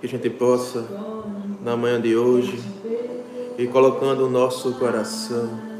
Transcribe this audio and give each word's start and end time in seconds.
Que 0.00 0.06
a 0.06 0.08
gente 0.08 0.30
possa, 0.30 0.86
na 1.62 1.76
manhã 1.76 2.00
de 2.00 2.16
hoje, 2.16 2.58
ir 3.58 3.68
colocando 3.68 4.26
o 4.26 4.30
nosso 4.30 4.74
coração 4.74 5.74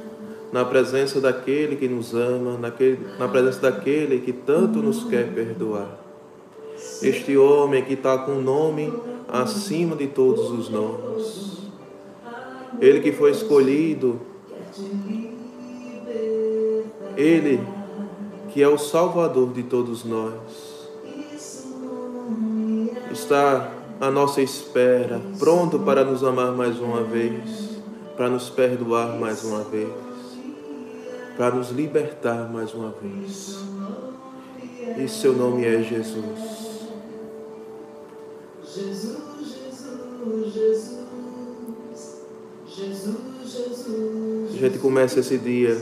na 0.55 0.65
presença 0.65 1.21
daquele 1.21 1.75
que 1.75 1.89
nos 1.89 2.15
ama, 2.15 2.57
naquele, 2.57 3.01
na 3.19 3.27
presença 3.27 3.61
daquele 3.61 4.21
que 4.21 4.33
tanto 4.33 4.81
nos 4.81 5.03
quer 5.03 5.33
perdoar. 5.35 5.99
Este 7.03 7.37
homem 7.37 7.85
que 7.85 7.95
está 7.95 8.17
com 8.19 8.37
o 8.37 8.41
nome 8.41 8.93
acima 9.29 9.97
de 9.97 10.07
todos 10.07 10.53
os 10.53 10.69
nomes. 10.69 11.59
Ele 12.81 13.01
que 13.01 13.11
foi 13.11 13.33
escolhido, 13.33 14.21
ele 17.17 17.61
que 18.51 18.63
é 18.63 18.69
o 18.69 18.79
Salvador 18.79 19.53
de 19.53 19.65
todos 19.65 20.05
nós, 20.05 20.74
está 23.15 23.73
à 24.01 24.11
nossa 24.11 24.43
espera, 24.43 25.21
pronto 25.39 25.79
para 25.79 26.05
nos 26.05 26.23
amar 26.23 26.53
mais 26.53 26.79
uma 26.79 27.03
vez, 27.03 27.81
para 28.17 28.29
nos 28.29 28.51
perdoar 28.51 29.19
mais 29.19 29.43
uma 29.45 29.63
vez, 29.63 29.89
para 31.37 31.55
nos 31.55 31.71
libertar 31.71 32.51
mais 32.53 32.75
uma 32.75 32.93
vez. 33.01 33.59
E 34.99 35.09
seu 35.09 35.33
nome 35.33 35.65
é 35.65 35.83
Jesus. 35.83 36.55
Jesus, 38.75 39.19
Jesus, 39.41 40.53
Jesus, 40.53 40.99
Jesus, 42.67 43.19
Jesus. 43.45 44.55
A 44.55 44.57
gente 44.57 44.79
começa 44.79 45.21
esse 45.21 45.39
dia 45.39 45.81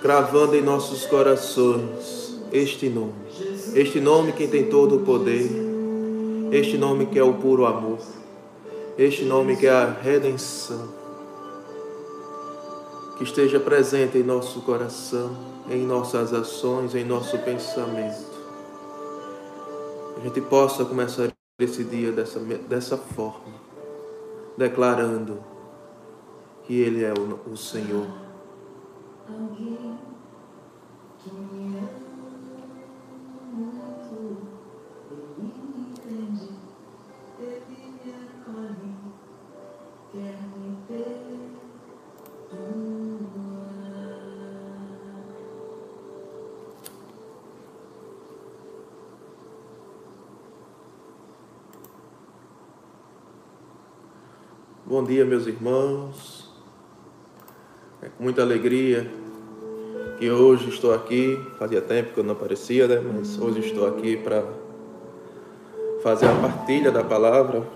cravando 0.00 0.56
em 0.56 0.62
nossos 0.62 1.04
corações 1.06 2.38
este 2.52 2.88
nome. 2.88 3.12
Este 3.74 4.00
nome 4.00 4.32
que 4.32 4.46
tem 4.46 4.70
todo 4.70 4.96
o 4.96 5.00
poder. 5.00 5.65
Este 6.50 6.78
nome 6.78 7.06
que 7.06 7.18
é 7.18 7.22
o 7.22 7.34
puro 7.34 7.66
amor. 7.66 7.98
Este 8.98 9.24
nome 9.24 9.56
que 9.56 9.66
é 9.66 9.70
a 9.70 9.90
redenção. 9.90 10.88
Que 13.16 13.24
esteja 13.24 13.58
presente 13.58 14.18
em 14.18 14.22
nosso 14.22 14.60
coração, 14.62 15.36
em 15.70 15.86
nossas 15.86 16.32
ações, 16.32 16.94
em 16.94 17.04
nosso 17.04 17.38
pensamento. 17.38 18.36
A 20.16 20.20
gente 20.20 20.40
possa 20.40 20.84
começar 20.84 21.32
esse 21.58 21.84
dia 21.84 22.12
dessa, 22.12 22.38
dessa 22.40 22.96
forma, 22.96 23.54
declarando 24.56 25.42
que 26.64 26.74
Ele 26.74 27.04
é 27.04 27.12
o, 27.12 27.52
o 27.52 27.56
Senhor 27.56 28.26
alguém 29.28 29.98
que 31.18 31.30
me 31.32 31.78
ama 31.78 32.05
Bom 54.88 55.02
dia, 55.02 55.24
meus 55.24 55.48
irmãos. 55.48 56.48
É 58.00 58.08
com 58.08 58.22
muita 58.22 58.40
alegria 58.42 59.10
que 60.16 60.30
hoje 60.30 60.68
estou 60.68 60.94
aqui. 60.94 61.36
Fazia 61.58 61.82
tempo 61.82 62.14
que 62.14 62.20
eu 62.20 62.22
não 62.22 62.34
aparecia, 62.34 62.86
né? 62.86 63.00
Mas 63.00 63.36
hoje 63.36 63.66
estou 63.66 63.88
aqui 63.88 64.16
para 64.16 64.44
fazer 66.04 66.26
a 66.26 66.34
partilha 66.36 66.92
da 66.92 67.02
palavra. 67.02 67.66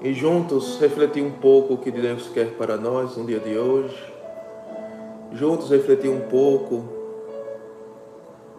E 0.00 0.14
juntos 0.14 0.78
refletir 0.78 1.24
um 1.24 1.32
pouco 1.32 1.74
o 1.74 1.78
que 1.78 1.90
Deus 1.90 2.28
quer 2.28 2.52
para 2.52 2.76
nós 2.76 3.16
no 3.16 3.26
dia 3.26 3.40
de 3.40 3.58
hoje. 3.58 4.00
Juntos 5.32 5.70
refletir 5.70 6.08
um 6.08 6.20
pouco 6.20 6.99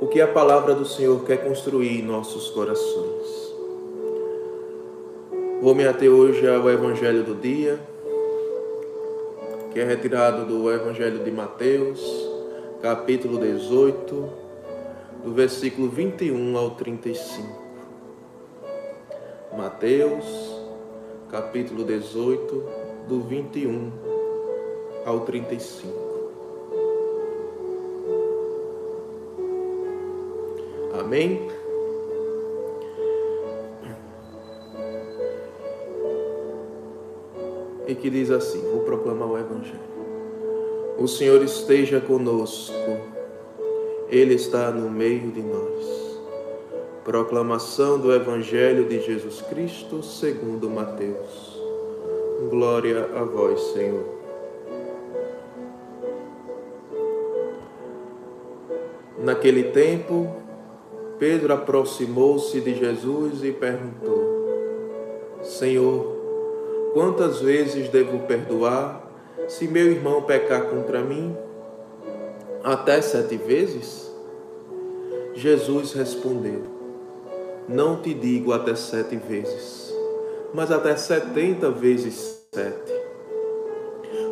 o 0.01 0.07
que 0.07 0.19
a 0.19 0.27
palavra 0.27 0.73
do 0.73 0.83
Senhor 0.83 1.23
quer 1.23 1.43
construir 1.43 1.99
em 1.99 2.01
nossos 2.01 2.49
corações. 2.49 3.53
Vou 5.61 5.75
me 5.75 5.85
ater 5.85 6.09
hoje 6.09 6.49
ao 6.49 6.67
Evangelho 6.67 7.23
do 7.23 7.35
dia, 7.35 7.79
que 9.71 9.79
é 9.79 9.83
retirado 9.83 10.43
do 10.43 10.71
Evangelho 10.71 11.23
de 11.23 11.29
Mateus, 11.29 12.01
capítulo 12.81 13.37
18, 13.37 14.29
do 15.23 15.33
versículo 15.35 15.87
21 15.87 16.57
ao 16.57 16.71
35. 16.71 17.61
Mateus, 19.55 20.25
capítulo 21.29 21.83
18, 21.83 22.65
do 23.07 23.21
21 23.21 23.91
ao 25.05 25.19
35. 25.19 26.10
Amém? 31.11 31.49
e 37.85 37.93
que 37.93 38.09
diz 38.09 38.31
assim: 38.31 38.61
Vou 38.71 38.83
proclamar 38.83 39.29
o 39.29 39.37
Evangelho. 39.37 39.91
O 40.97 41.09
Senhor 41.09 41.43
esteja 41.43 41.99
conosco, 41.99 42.73
Ele 44.07 44.35
está 44.35 44.71
no 44.71 44.89
meio 44.89 45.29
de 45.31 45.41
nós. 45.41 46.21
Proclamação 47.03 47.99
do 47.99 48.13
Evangelho 48.13 48.85
de 48.85 49.01
Jesus 49.01 49.41
Cristo 49.41 50.01
segundo 50.01 50.69
Mateus. 50.69 51.61
Glória 52.49 53.09
a 53.13 53.25
vós, 53.25 53.59
Senhor. 53.73 54.05
Naquele 59.21 59.65
tempo, 59.65 60.40
Pedro 61.21 61.53
aproximou-se 61.53 62.59
de 62.59 62.73
Jesus 62.73 63.43
e 63.43 63.51
perguntou: 63.51 65.39
Senhor, 65.43 66.21
Quantas 66.93 67.39
vezes 67.39 67.87
devo 67.87 68.19
perdoar 68.27 69.09
se 69.47 69.65
meu 69.65 69.89
irmão 69.89 70.21
pecar 70.23 70.65
contra 70.65 71.01
mim? 71.01 71.35
Até 72.61 73.01
sete 73.01 73.37
vezes? 73.37 74.11
Jesus 75.33 75.93
respondeu: 75.93 76.63
Não 77.69 78.01
te 78.01 78.13
digo 78.13 78.51
até 78.51 78.75
sete 78.75 79.15
vezes, 79.15 79.93
mas 80.53 80.69
até 80.69 80.97
setenta 80.97 81.71
vezes 81.71 82.45
sete. 82.53 82.91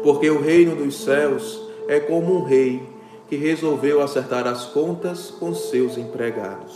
Porque 0.03 0.29
o 0.29 0.41
reino 0.41 0.75
dos 0.75 1.01
céus 1.01 1.65
é 1.87 2.01
como 2.01 2.35
um 2.35 2.43
rei 2.43 2.83
que 3.29 3.35
resolveu 3.35 4.01
acertar 4.01 4.47
as 4.47 4.65
contas 4.65 5.29
com 5.29 5.53
seus 5.53 5.99
empregados. 5.99 6.75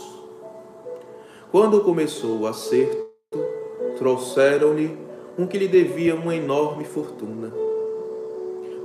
Quando 1.50 1.80
começou 1.80 2.38
o 2.38 2.46
acerto, 2.46 3.06
trouxeram-lhe 3.96 4.96
um 5.36 5.48
que 5.48 5.58
lhe 5.58 5.66
devia 5.66 6.14
uma 6.14 6.34
enorme 6.34 6.84
fortuna. 6.84 7.52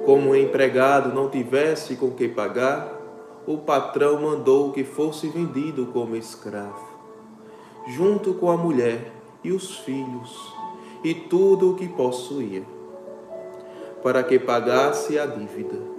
Como 0.03 0.31
o 0.31 0.35
empregado 0.35 1.13
não 1.13 1.29
tivesse 1.29 1.95
com 1.95 2.09
que 2.09 2.27
pagar, 2.27 2.99
o 3.45 3.59
patrão 3.59 4.19
mandou 4.19 4.71
que 4.71 4.83
fosse 4.83 5.27
vendido 5.27 5.87
como 5.87 6.15
escravo, 6.15 6.87
junto 7.87 8.33
com 8.33 8.49
a 8.49 8.57
mulher 8.57 9.11
e 9.43 9.51
os 9.51 9.77
filhos 9.77 10.53
e 11.03 11.13
tudo 11.13 11.71
o 11.71 11.75
que 11.75 11.87
possuía, 11.87 12.63
para 14.01 14.23
que 14.23 14.39
pagasse 14.39 15.19
a 15.19 15.25
dívida. 15.27 15.98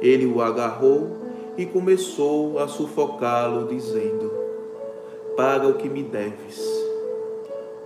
Ele 0.00 0.26
o 0.26 0.40
agarrou 0.40 1.16
e 1.56 1.66
começou 1.66 2.58
a 2.58 2.68
sufocá-lo, 2.68 3.66
dizendo: 3.66 4.32
Paga 5.36 5.66
o 5.66 5.74
que 5.74 5.88
me 5.88 6.02
deves. 6.02 6.62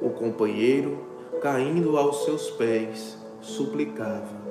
O 0.00 0.11
companheiro, 0.11 0.99
caindo 1.41 1.97
aos 1.97 2.25
seus 2.25 2.50
pés, 2.50 3.17
suplicava: 3.41 4.43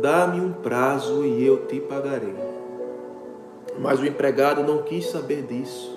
Dá-me 0.00 0.40
um 0.40 0.52
prazo 0.52 1.24
e 1.24 1.46
eu 1.46 1.66
te 1.66 1.80
pagarei. 1.80 2.34
Mas 3.78 4.00
o 4.00 4.06
empregado 4.06 4.62
não 4.62 4.82
quis 4.82 5.06
saber 5.06 5.42
disso. 5.42 5.92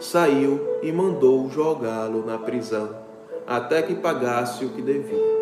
Saiu 0.00 0.60
e 0.82 0.90
mandou 0.90 1.48
jogá-lo 1.48 2.24
na 2.24 2.38
prisão, 2.38 2.90
até 3.46 3.82
que 3.82 3.94
pagasse 3.94 4.64
o 4.64 4.70
que 4.70 4.82
devia. 4.82 5.34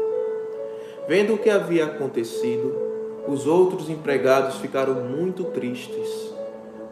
Vendo 1.08 1.34
o 1.34 1.38
que 1.38 1.50
havia 1.50 1.86
acontecido, 1.86 2.91
os 3.26 3.46
outros 3.46 3.88
empregados 3.88 4.56
ficaram 4.56 4.94
muito 4.94 5.44
tristes. 5.44 6.32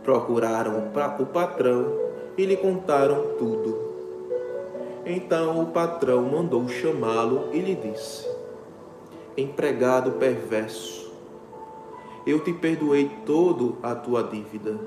Procuraram 0.04 0.90
o 1.18 1.26
patrão 1.26 1.92
e 2.36 2.44
lhe 2.46 2.56
contaram 2.56 3.34
tudo. 3.38 3.90
Então 5.04 5.62
o 5.62 5.66
patrão 5.66 6.22
mandou 6.22 6.68
chamá-lo 6.68 7.48
e 7.52 7.58
lhe 7.58 7.74
disse: 7.74 8.28
Empregado 9.36 10.12
perverso, 10.12 11.12
eu 12.26 12.38
te 12.40 12.52
perdoei 12.52 13.10
todo 13.26 13.78
a 13.82 13.94
tua 13.94 14.22
dívida, 14.22 14.78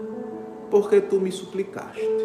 porque 0.69 1.01
tu 1.01 1.19
me 1.19 1.31
suplicaste. 1.31 2.23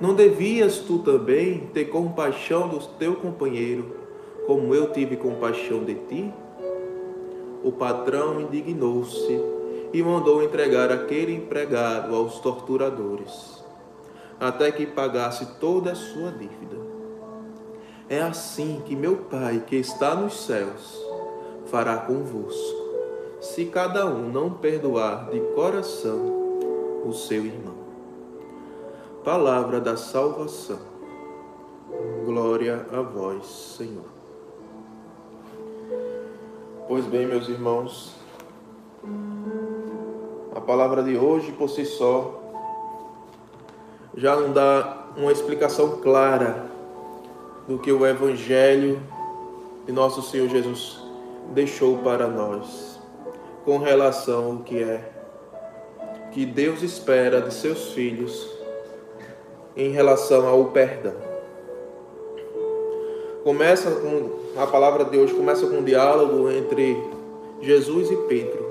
Não 0.00 0.14
devias 0.14 0.78
tu 0.78 0.98
também 0.98 1.68
ter 1.74 1.86
compaixão 1.86 2.68
do 2.68 2.78
teu 2.98 3.16
companheiro, 3.16 3.96
como 4.46 4.74
eu 4.74 4.90
tive 4.92 5.16
compaixão 5.16 5.84
de 5.84 5.94
ti? 5.94 6.34
O 7.62 7.72
patrão 7.72 8.40
indignou-se 8.40 9.40
e 9.92 10.02
mandou 10.02 10.42
entregar 10.42 10.90
aquele 10.90 11.34
empregado 11.34 12.14
aos 12.14 12.38
torturadores 12.40 13.60
até 14.40 14.72
que 14.72 14.86
pagasse 14.86 15.44
toda 15.60 15.92
a 15.92 15.94
sua 15.94 16.32
dívida. 16.32 16.78
É 18.08 18.22
assim 18.22 18.82
que 18.86 18.96
meu 18.96 19.18
Pai, 19.18 19.62
que 19.66 19.76
está 19.76 20.14
nos 20.14 20.46
céus, 20.46 20.98
fará 21.66 21.98
convosco, 21.98 22.80
se 23.40 23.66
cada 23.66 24.06
um 24.06 24.32
não 24.32 24.54
perdoar 24.54 25.30
de 25.30 25.38
coração 25.54 26.40
o 27.04 27.12
seu 27.12 27.44
irmão. 27.44 27.78
Palavra 29.22 29.78
da 29.78 29.96
salvação. 29.96 30.80
Glória 32.24 32.86
a 32.90 33.02
vós, 33.02 33.46
Senhor. 33.46 34.19
Pois 36.90 37.06
bem, 37.06 37.24
meus 37.24 37.48
irmãos, 37.48 38.16
a 40.52 40.60
palavra 40.60 41.04
de 41.04 41.16
hoje 41.16 41.52
por 41.52 41.70
si 41.70 41.84
só 41.84 42.42
já 44.16 44.34
não 44.34 44.52
dá 44.52 45.06
uma 45.16 45.30
explicação 45.30 46.00
clara 46.00 46.66
do 47.68 47.78
que 47.78 47.92
o 47.92 48.04
Evangelho 48.04 49.00
de 49.86 49.92
nosso 49.92 50.20
Senhor 50.20 50.48
Jesus 50.48 51.00
deixou 51.54 51.98
para 51.98 52.26
nós 52.26 52.98
com 53.64 53.78
relação 53.78 54.46
ao 54.46 54.56
que 54.58 54.82
é 54.82 55.12
que 56.32 56.44
Deus 56.44 56.82
espera 56.82 57.40
de 57.40 57.54
seus 57.54 57.92
filhos 57.92 58.50
em 59.76 59.92
relação 59.92 60.48
ao 60.48 60.64
perdão. 60.64 61.29
Começa 63.42 63.90
com 63.90 64.60
a 64.60 64.66
palavra 64.66 65.02
de 65.06 65.16
hoje 65.16 65.32
começa 65.32 65.66
com 65.66 65.76
um 65.76 65.82
diálogo 65.82 66.50
entre 66.50 66.94
Jesus 67.62 68.10
e 68.10 68.16
Pedro. 68.28 68.68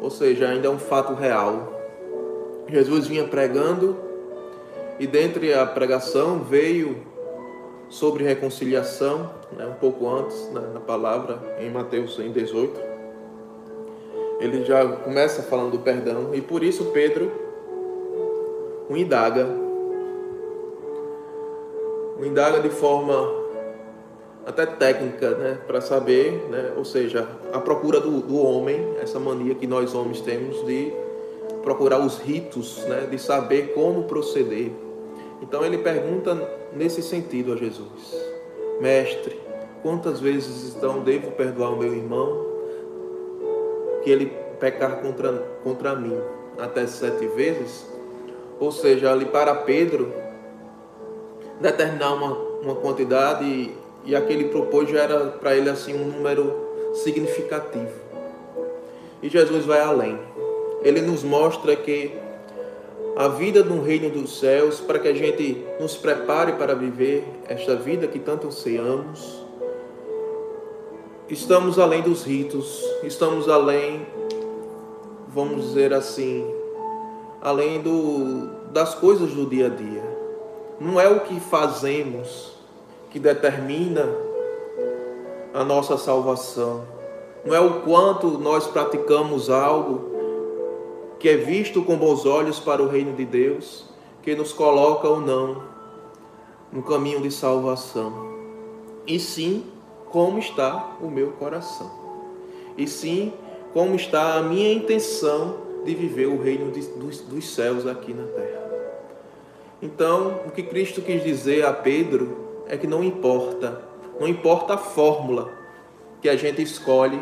Ou 0.00 0.10
seja, 0.10 0.48
ainda 0.48 0.68
é 0.68 0.70
um 0.70 0.78
fato 0.78 1.12
real. 1.12 1.70
Jesus 2.66 3.06
vinha 3.06 3.28
pregando 3.28 3.96
e 4.98 5.06
dentre 5.06 5.52
a 5.52 5.66
pregação 5.66 6.38
veio 6.38 7.04
sobre 7.90 8.24
reconciliação, 8.24 9.30
né, 9.52 9.66
um 9.66 9.74
pouco 9.74 10.08
antes, 10.08 10.48
né, 10.50 10.62
na 10.72 10.80
palavra, 10.80 11.38
em 11.60 11.68
Mateus 11.68 12.16
18. 12.16 12.80
Ele 14.40 14.64
já 14.64 14.86
começa 14.88 15.42
falando 15.42 15.72
do 15.72 15.80
perdão, 15.80 16.34
e 16.34 16.40
por 16.40 16.64
isso 16.64 16.86
Pedro 16.92 17.30
o 18.88 18.96
indaga. 18.96 19.46
O 22.18 22.24
indaga 22.24 22.60
de 22.60 22.70
forma 22.70 23.40
até 24.46 24.66
técnica, 24.66 25.30
né, 25.32 25.58
para 25.66 25.80
saber, 25.80 26.48
né, 26.50 26.72
ou 26.76 26.84
seja, 26.84 27.28
a 27.52 27.58
procura 27.58 28.00
do, 28.00 28.20
do 28.20 28.36
homem, 28.36 28.94
essa 29.00 29.20
mania 29.20 29.54
que 29.54 29.66
nós 29.66 29.94
homens 29.94 30.20
temos 30.20 30.64
de 30.64 30.92
procurar 31.62 31.98
os 31.98 32.18
ritos, 32.18 32.84
né, 32.86 33.06
de 33.10 33.18
saber 33.18 33.74
como 33.74 34.04
proceder 34.04 34.72
então 35.42 35.64
ele 35.64 35.78
pergunta 35.78 36.36
nesse 36.72 37.02
sentido 37.02 37.52
a 37.52 37.56
Jesus: 37.56 38.14
Mestre, 38.80 39.40
quantas 39.82 40.20
vezes 40.20 40.74
então 40.76 41.00
devo 41.00 41.30
perdoar 41.32 41.72
o 41.72 41.76
meu 41.76 41.94
irmão 41.94 42.46
que 44.02 44.10
ele 44.10 44.26
pecar 44.58 45.00
contra, 45.00 45.32
contra 45.62 45.94
mim? 45.94 46.18
Até 46.58 46.86
sete 46.86 47.26
vezes? 47.28 47.88
Ou 48.58 48.70
seja, 48.70 49.10
ali 49.10 49.24
para 49.24 49.54
Pedro, 49.54 50.12
determinar 51.58 52.12
uma, 52.12 52.32
uma 52.62 52.74
quantidade 52.74 53.72
e, 54.04 54.16
aquele 54.16 54.44
propôs 54.44 54.88
já 54.88 55.00
era 55.00 55.26
para 55.26 55.56
ele 55.56 55.68
assim 55.68 55.94
um 55.94 56.04
número 56.04 56.54
significativo. 56.94 57.92
E 59.22 59.28
Jesus 59.28 59.64
vai 59.64 59.80
além. 59.80 60.18
Ele 60.82 61.00
nos 61.02 61.22
mostra 61.22 61.76
que 61.76 62.12
a 63.16 63.28
vida 63.28 63.62
no 63.62 63.82
reino 63.82 64.08
dos 64.08 64.38
céus, 64.38 64.80
para 64.80 64.98
que 64.98 65.08
a 65.08 65.12
gente 65.12 65.62
nos 65.78 65.96
prepare 65.96 66.52
para 66.52 66.74
viver 66.74 67.24
esta 67.46 67.76
vida 67.76 68.06
que 68.06 68.18
tanto 68.18 68.46
ansiamos. 68.46 69.44
Estamos 71.28 71.78
além 71.78 72.02
dos 72.02 72.24
ritos, 72.24 72.82
estamos 73.04 73.48
além, 73.48 74.06
vamos 75.28 75.66
dizer 75.66 75.92
assim, 75.92 76.44
além 77.40 77.80
do, 77.80 78.48
das 78.72 78.94
coisas 78.94 79.32
do 79.32 79.46
dia 79.46 79.66
a 79.66 79.68
dia. 79.68 80.02
Não 80.80 80.98
é 80.98 81.08
o 81.08 81.20
que 81.20 81.38
fazemos 81.38 82.59
que 83.10 83.18
determina 83.18 84.08
a 85.52 85.64
nossa 85.64 85.98
salvação. 85.98 86.84
Não 87.44 87.54
é 87.54 87.60
o 87.60 87.80
quanto 87.80 88.38
nós 88.38 88.66
praticamos 88.66 89.50
algo 89.50 90.10
que 91.18 91.28
é 91.28 91.36
visto 91.36 91.82
com 91.82 91.96
bons 91.96 92.24
olhos 92.24 92.58
para 92.58 92.82
o 92.82 92.88
reino 92.88 93.14
de 93.14 93.24
Deus, 93.24 93.84
que 94.22 94.34
nos 94.34 94.52
coloca 94.52 95.08
ou 95.08 95.20
não 95.20 95.62
no 96.72 96.82
caminho 96.82 97.20
de 97.20 97.30
salvação. 97.30 98.30
E 99.06 99.18
sim, 99.18 99.64
como 100.10 100.38
está 100.38 100.96
o 101.00 101.10
meu 101.10 101.32
coração. 101.32 101.90
E 102.76 102.86
sim, 102.86 103.32
como 103.72 103.96
está 103.96 104.34
a 104.34 104.42
minha 104.42 104.72
intenção 104.72 105.56
de 105.84 105.94
viver 105.94 106.26
o 106.26 106.40
reino 106.40 106.70
de, 106.70 106.80
dos, 106.82 107.20
dos 107.20 107.54
céus 107.54 107.86
aqui 107.86 108.12
na 108.12 108.24
terra. 108.24 108.70
Então, 109.82 110.40
o 110.46 110.50
que 110.50 110.62
Cristo 110.62 111.00
quis 111.00 111.22
dizer 111.22 111.64
a 111.64 111.72
Pedro 111.72 112.39
é 112.70 112.76
que 112.76 112.86
não 112.86 113.02
importa, 113.02 113.82
não 114.20 114.28
importa 114.28 114.74
a 114.74 114.78
fórmula 114.78 115.50
que 116.22 116.28
a 116.28 116.36
gente 116.36 116.62
escolhe 116.62 117.20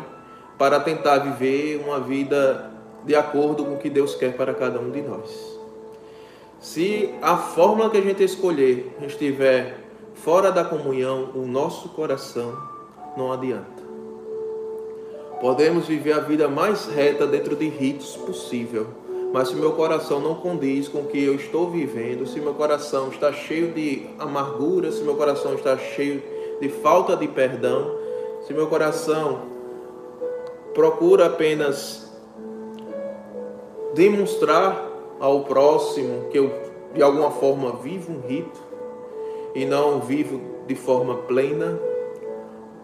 para 0.59 0.79
tentar 0.79 1.17
viver 1.17 1.83
uma 1.83 1.99
vida 1.99 2.71
de 3.03 3.15
acordo 3.15 3.65
com 3.65 3.73
o 3.73 3.77
que 3.77 3.89
Deus 3.89 4.13
quer 4.13 4.37
para 4.37 4.53
cada 4.53 4.79
um 4.79 4.91
de 4.91 5.01
nós. 5.01 5.59
Se 6.59 7.15
a 7.19 7.35
fórmula 7.35 7.89
que 7.89 7.97
a 7.97 8.01
gente 8.01 8.23
escolher 8.23 8.95
estiver 9.01 9.85
fora 10.13 10.51
da 10.51 10.63
comunhão, 10.63 11.31
o 11.33 11.47
nosso 11.47 11.89
coração 11.89 12.55
não 13.17 13.31
adianta. 13.31 13.81
Podemos 15.41 15.87
viver 15.87 16.11
a 16.11 16.19
vida 16.19 16.47
mais 16.47 16.85
reta 16.85 17.25
dentro 17.25 17.55
de 17.55 17.67
ritos 17.69 18.15
possível, 18.17 18.87
mas 19.31 19.49
se 19.49 19.55
meu 19.55 19.73
coração 19.73 20.19
não 20.19 20.35
condiz 20.35 20.87
com 20.87 20.99
o 20.99 21.05
que 21.05 21.23
eu 21.23 21.35
estou 21.35 21.69
vivendo, 21.69 22.25
se 22.25 22.39
meu 22.39 22.53
coração 22.53 23.09
está 23.09 23.31
cheio 23.31 23.71
de 23.71 24.07
amargura, 24.17 24.91
se 24.91 25.03
meu 25.03 25.15
coração 25.15 25.53
está 25.53 25.77
cheio 25.77 26.21
de 26.59 26.69
falta 26.69 27.15
de 27.15 27.27
perdão, 27.27 27.95
se 28.45 28.53
meu 28.53 28.67
coração 28.67 29.41
procura 30.73 31.27
apenas 31.27 32.11
demonstrar 33.93 34.87
ao 35.19 35.43
próximo 35.43 36.29
que 36.29 36.39
eu 36.39 36.51
de 36.93 37.03
alguma 37.03 37.29
forma 37.29 37.73
vivo 37.73 38.11
um 38.11 38.27
rito 38.27 38.59
e 39.53 39.65
não 39.65 39.99
vivo 39.99 40.41
de 40.65 40.75
forma 40.75 41.15
plena, 41.17 41.79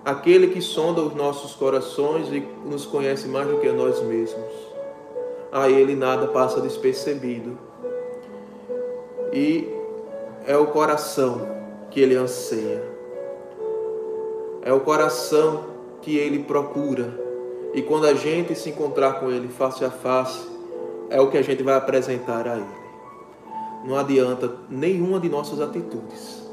aquele 0.03 0.47
que 0.47 0.61
sonda 0.61 1.01
os 1.01 1.15
nossos 1.15 1.53
corações 1.53 2.27
e 2.31 2.47
nos 2.65 2.85
conhece 2.85 3.27
mais 3.27 3.47
do 3.47 3.57
que 3.57 3.71
nós 3.71 4.01
mesmos. 4.01 4.74
A 5.55 5.69
ele 5.69 5.95
nada 5.95 6.27
passa 6.27 6.59
despercebido. 6.59 7.57
E 9.31 9.67
é 10.45 10.57
o 10.57 10.67
coração 10.67 11.47
que 11.89 12.01
ele 12.01 12.15
anseia. 12.15 12.83
É 14.61 14.73
o 14.73 14.81
coração 14.81 15.63
que 16.01 16.17
ele 16.17 16.43
procura. 16.43 17.23
E 17.73 17.81
quando 17.81 18.05
a 18.05 18.13
gente 18.13 18.53
se 18.53 18.69
encontrar 18.69 19.19
com 19.19 19.31
ele 19.31 19.47
face 19.47 19.85
a 19.85 19.89
face, 19.89 20.53
é 21.09 21.21
o 21.21 21.29
que 21.29 21.37
a 21.37 21.41
gente 21.41 21.61
vai 21.63 21.75
apresentar 21.75 22.47
a 22.47 22.55
Ele. 22.57 22.85
Não 23.85 23.95
adianta 23.97 24.55
nenhuma 24.69 25.19
de 25.19 25.29
nossas 25.29 25.61
atitudes, 25.61 26.43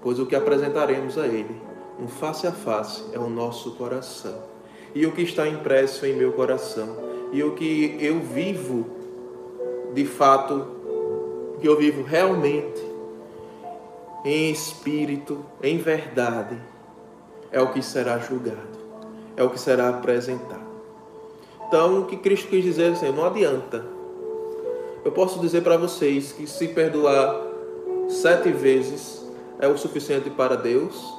pois 0.00 0.18
o 0.18 0.26
que 0.26 0.36
apresentaremos 0.36 1.18
a 1.18 1.26
Ele, 1.26 1.60
um 1.98 2.06
face 2.08 2.46
a 2.46 2.52
face, 2.52 3.04
é 3.12 3.18
o 3.18 3.28
nosso 3.28 3.72
coração. 3.72 4.49
E 4.94 5.06
o 5.06 5.12
que 5.12 5.22
está 5.22 5.46
impresso 5.48 6.04
em 6.06 6.14
meu 6.14 6.32
coração 6.32 6.96
e 7.32 7.42
o 7.42 7.52
que 7.54 7.96
eu 8.00 8.20
vivo 8.20 8.86
de 9.94 10.04
fato, 10.04 10.66
que 11.60 11.68
eu 11.68 11.76
vivo 11.76 12.02
realmente 12.02 12.90
em 14.24 14.50
espírito, 14.50 15.44
em 15.62 15.78
verdade, 15.78 16.56
é 17.50 17.60
o 17.60 17.72
que 17.72 17.82
será 17.82 18.18
julgado, 18.18 18.78
é 19.36 19.42
o 19.42 19.50
que 19.50 19.58
será 19.58 19.88
apresentado. 19.88 20.70
Então, 21.66 22.00
o 22.00 22.04
que 22.06 22.16
Cristo 22.16 22.48
quis 22.48 22.64
dizer 22.64 22.82
é 22.82 22.88
assim, 22.90 23.12
não 23.12 23.24
adianta. 23.24 23.84
Eu 25.04 25.12
posso 25.12 25.38
dizer 25.40 25.62
para 25.62 25.76
vocês 25.76 26.32
que 26.32 26.46
se 26.46 26.68
perdoar 26.68 27.40
sete 28.08 28.50
vezes 28.50 29.24
é 29.58 29.68
o 29.68 29.78
suficiente 29.78 30.28
para 30.30 30.56
Deus, 30.56 31.14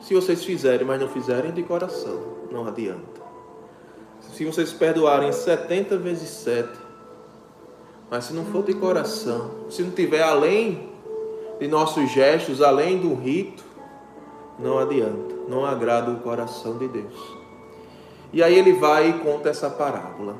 se 0.00 0.14
vocês 0.14 0.44
fizerem, 0.44 0.86
mas 0.86 1.00
não 1.00 1.08
fizerem 1.08 1.50
de 1.50 1.62
coração, 1.62 2.35
não 2.50 2.66
adianta. 2.66 3.20
Se 4.32 4.44
vocês 4.44 4.72
perdoarem 4.72 5.32
70 5.32 5.96
vezes 5.98 6.28
7, 6.28 6.68
mas 8.10 8.24
se 8.24 8.32
não 8.32 8.44
for 8.46 8.64
de 8.64 8.74
coração, 8.74 9.50
se 9.68 9.82
não 9.82 9.90
tiver 9.90 10.22
além 10.22 10.90
de 11.58 11.66
nossos 11.68 12.10
gestos, 12.10 12.62
além 12.62 12.98
do 12.98 13.14
rito, 13.14 13.64
não 14.58 14.78
adianta, 14.78 15.34
não 15.48 15.64
agrada 15.64 16.10
o 16.10 16.20
coração 16.20 16.78
de 16.78 16.88
Deus. 16.88 17.36
E 18.32 18.42
aí 18.42 18.58
ele 18.58 18.74
vai 18.74 19.10
e 19.10 19.12
conta 19.14 19.48
essa 19.48 19.70
parábola. 19.70 20.36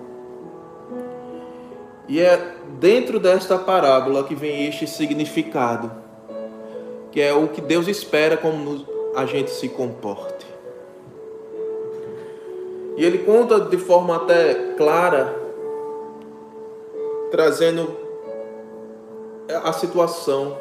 E 2.09 2.21
é 2.21 2.57
dentro 2.79 3.19
desta 3.19 3.59
parábola 3.59 4.25
que 4.25 4.35
vem 4.35 4.67
este 4.67 4.87
significado, 4.87 5.91
que 7.11 7.21
é 7.21 7.33
o 7.33 7.49
que 7.49 7.61
Deus 7.61 7.89
espera 7.89 8.37
como 8.37 8.87
a 9.17 9.27
gente 9.27 9.51
se 9.51 9.69
comporte. 9.69 10.36
E 12.97 13.05
ele 13.05 13.19
conta 13.19 13.61
de 13.61 13.76
forma 13.76 14.17
até 14.17 14.73
clara, 14.76 15.35
trazendo 17.31 17.97
a 19.62 19.73
situação 19.73 20.57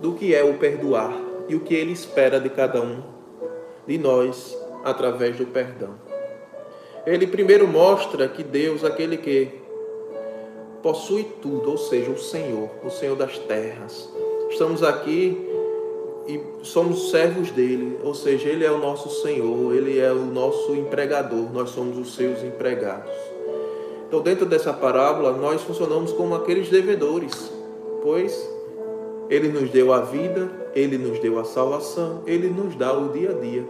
do 0.00 0.14
que 0.14 0.34
é 0.34 0.42
o 0.42 0.54
perdoar 0.54 1.14
e 1.48 1.54
o 1.54 1.60
que 1.60 1.74
ele 1.74 1.92
espera 1.92 2.40
de 2.40 2.50
cada 2.50 2.80
um 2.80 3.02
de 3.86 3.96
nós 3.98 4.58
através 4.84 5.36
do 5.36 5.46
perdão. 5.46 5.94
Ele 7.06 7.26
primeiro 7.26 7.68
mostra 7.68 8.28
que 8.28 8.42
Deus, 8.42 8.82
aquele 8.82 9.16
que 9.16 9.62
possui 10.82 11.24
tudo, 11.40 11.70
ou 11.70 11.78
seja, 11.78 12.10
o 12.10 12.18
Senhor, 12.18 12.68
o 12.82 12.90
Senhor 12.90 13.14
das 13.14 13.38
terras. 13.38 14.10
Estamos 14.50 14.82
aqui 14.82 15.53
e 16.26 16.40
somos 16.62 17.10
servos 17.10 17.50
dele, 17.50 17.98
ou 18.02 18.14
seja, 18.14 18.48
ele 18.48 18.64
é 18.64 18.70
o 18.70 18.78
nosso 18.78 19.10
Senhor, 19.22 19.74
ele 19.74 19.98
é 19.98 20.10
o 20.10 20.24
nosso 20.24 20.74
empregador, 20.74 21.52
nós 21.52 21.70
somos 21.70 21.98
os 21.98 22.14
seus 22.14 22.42
empregados. 22.42 23.12
Então, 24.08 24.20
dentro 24.20 24.46
dessa 24.46 24.72
parábola, 24.72 25.32
nós 25.32 25.62
funcionamos 25.62 26.12
como 26.12 26.34
aqueles 26.34 26.68
devedores, 26.68 27.50
pois 28.02 28.50
ele 29.28 29.48
nos 29.48 29.70
deu 29.70 29.92
a 29.92 30.00
vida, 30.00 30.50
ele 30.74 30.96
nos 30.98 31.18
deu 31.18 31.38
a 31.38 31.44
salvação, 31.44 32.22
ele 32.26 32.48
nos 32.48 32.74
dá 32.76 32.92
o 32.92 33.08
dia 33.08 33.30
a 33.30 33.34
dia. 33.34 33.64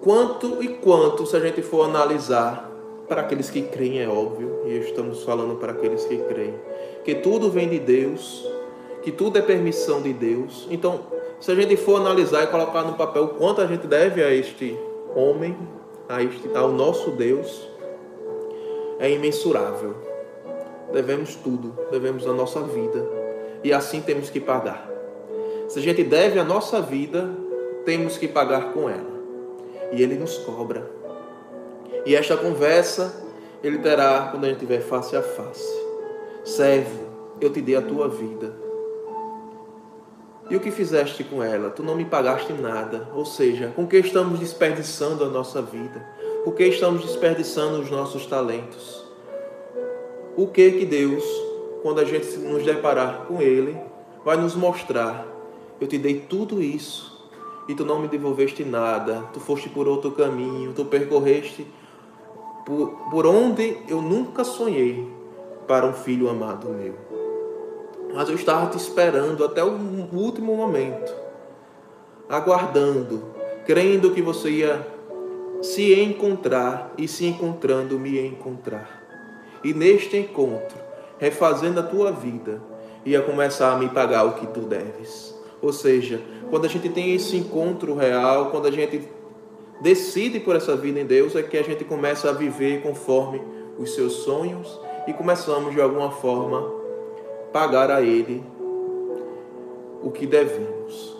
Quanto 0.00 0.62
e 0.62 0.68
quanto, 0.68 1.26
se 1.26 1.36
a 1.36 1.40
gente 1.40 1.62
for 1.62 1.84
analisar 1.84 2.70
para 3.08 3.20
aqueles 3.20 3.50
que 3.50 3.62
creem, 3.62 4.00
é 4.00 4.08
óbvio, 4.08 4.62
e 4.66 4.78
estamos 4.78 5.22
falando 5.22 5.56
para 5.56 5.72
aqueles 5.72 6.04
que 6.04 6.16
creem, 6.16 6.54
que 7.04 7.14
tudo 7.16 7.50
vem 7.50 7.68
de 7.68 7.78
Deus, 7.78 8.46
que 9.02 9.12
tudo 9.12 9.38
é 9.38 9.42
permissão 9.42 10.00
de 10.00 10.12
Deus. 10.12 10.66
Então, 10.70 11.00
se 11.40 11.50
a 11.50 11.54
gente 11.54 11.76
for 11.76 12.00
analisar 12.00 12.44
e 12.44 12.46
colocar 12.46 12.82
no 12.82 12.94
papel 12.94 13.28
quanto 13.28 13.60
a 13.60 13.66
gente 13.66 13.86
deve 13.86 14.22
a 14.22 14.32
este 14.32 14.78
homem, 15.14 15.56
a 16.08 16.22
este, 16.22 16.48
ao 16.54 16.70
nosso 16.70 17.10
Deus, 17.10 17.68
é 18.98 19.10
imensurável. 19.10 19.94
Devemos 20.92 21.34
tudo, 21.36 21.76
devemos 21.90 22.26
a 22.26 22.32
nossa 22.32 22.60
vida, 22.60 23.04
e 23.64 23.72
assim 23.72 24.00
temos 24.00 24.30
que 24.30 24.38
pagar. 24.38 24.88
Se 25.68 25.78
a 25.78 25.82
gente 25.82 26.04
deve 26.04 26.38
a 26.38 26.44
nossa 26.44 26.80
vida, 26.80 27.30
temos 27.84 28.18
que 28.18 28.28
pagar 28.28 28.72
com 28.72 28.88
ela. 28.88 29.12
E 29.90 30.02
ele 30.02 30.14
nos 30.16 30.38
cobra. 30.38 30.88
E 32.04 32.14
esta 32.14 32.36
conversa 32.36 33.22
ele 33.62 33.78
terá 33.78 34.28
quando 34.30 34.44
a 34.44 34.48
gente 34.48 34.56
estiver 34.56 34.80
face 34.80 35.16
a 35.16 35.22
face. 35.22 35.72
Servo, 36.44 37.06
eu 37.40 37.50
te 37.50 37.60
dei 37.60 37.76
a 37.76 37.82
tua 37.82 38.08
vida. 38.08 38.61
E 40.52 40.56
o 40.56 40.60
que 40.60 40.70
fizeste 40.70 41.24
com 41.24 41.42
ela? 41.42 41.70
Tu 41.70 41.82
não 41.82 41.96
me 41.96 42.04
pagaste 42.04 42.52
nada. 42.52 43.08
Ou 43.14 43.24
seja, 43.24 43.72
com 43.74 43.86
que 43.86 43.96
estamos 43.96 44.38
desperdiçando 44.38 45.24
a 45.24 45.28
nossa 45.28 45.62
vida? 45.62 46.06
Por 46.44 46.54
que 46.54 46.64
estamos 46.64 47.06
desperdiçando 47.06 47.80
os 47.80 47.90
nossos 47.90 48.26
talentos? 48.26 49.02
O 50.36 50.46
que 50.46 50.72
que 50.72 50.84
Deus, 50.84 51.24
quando 51.82 52.00
a 52.00 52.04
gente 52.04 52.36
nos 52.36 52.62
deparar 52.64 53.24
com 53.26 53.40
Ele, 53.40 53.74
vai 54.26 54.36
nos 54.36 54.54
mostrar? 54.54 55.26
Eu 55.80 55.86
te 55.86 55.96
dei 55.96 56.20
tudo 56.20 56.60
isso 56.60 57.30
e 57.66 57.74
tu 57.74 57.86
não 57.86 58.00
me 58.00 58.06
devolveste 58.06 58.62
nada. 58.62 59.24
Tu 59.32 59.40
foste 59.40 59.70
por 59.70 59.88
outro 59.88 60.12
caminho, 60.12 60.74
tu 60.74 60.84
percorreste 60.84 61.66
por, 62.66 62.90
por 63.10 63.26
onde 63.26 63.78
eu 63.88 64.02
nunca 64.02 64.44
sonhei 64.44 65.10
para 65.66 65.86
um 65.86 65.94
filho 65.94 66.28
amado 66.28 66.68
meu. 66.68 67.11
Mas 68.12 68.28
eu 68.28 68.34
estava 68.34 68.70
te 68.70 68.76
esperando 68.76 69.44
até 69.44 69.64
o 69.64 69.78
último 70.12 70.54
momento, 70.54 71.14
aguardando, 72.28 73.24
crendo 73.64 74.10
que 74.12 74.20
você 74.20 74.50
ia 74.50 74.86
se 75.62 75.94
encontrar 75.94 76.92
e 76.98 77.06
se 77.06 77.24
encontrando 77.24 77.98
me 77.98 78.18
encontrar. 78.26 79.00
E 79.64 79.72
neste 79.72 80.16
encontro, 80.16 80.76
refazendo 81.18 81.80
a 81.80 81.82
tua 81.84 82.10
vida, 82.10 82.60
ia 83.04 83.22
começar 83.22 83.72
a 83.72 83.76
me 83.76 83.88
pagar 83.88 84.24
o 84.24 84.34
que 84.34 84.46
tu 84.48 84.60
deves. 84.60 85.34
Ou 85.60 85.72
seja, 85.72 86.20
quando 86.50 86.64
a 86.64 86.68
gente 86.68 86.88
tem 86.88 87.14
esse 87.14 87.36
encontro 87.36 87.94
real, 87.94 88.50
quando 88.50 88.66
a 88.66 88.70
gente 88.70 89.08
decide 89.80 90.40
por 90.40 90.56
essa 90.56 90.76
vida 90.76 91.00
em 91.00 91.06
Deus 91.06 91.34
é 91.34 91.42
que 91.42 91.56
a 91.56 91.62
gente 91.62 91.84
começa 91.84 92.28
a 92.28 92.32
viver 92.32 92.82
conforme 92.82 93.40
os 93.78 93.94
seus 93.94 94.12
sonhos 94.12 94.80
e 95.06 95.12
começamos 95.12 95.72
de 95.72 95.80
alguma 95.80 96.10
forma 96.10 96.81
pagar 97.52 97.90
a 97.90 98.00
Ele 98.00 98.42
o 100.02 100.10
que 100.10 100.26
devemos. 100.26 101.16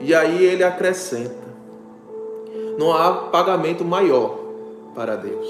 E 0.00 0.14
aí 0.14 0.44
ele 0.44 0.64
acrescenta: 0.64 1.46
não 2.78 2.92
há 2.92 3.12
pagamento 3.30 3.84
maior 3.84 4.38
para 4.94 5.16
Deus 5.16 5.46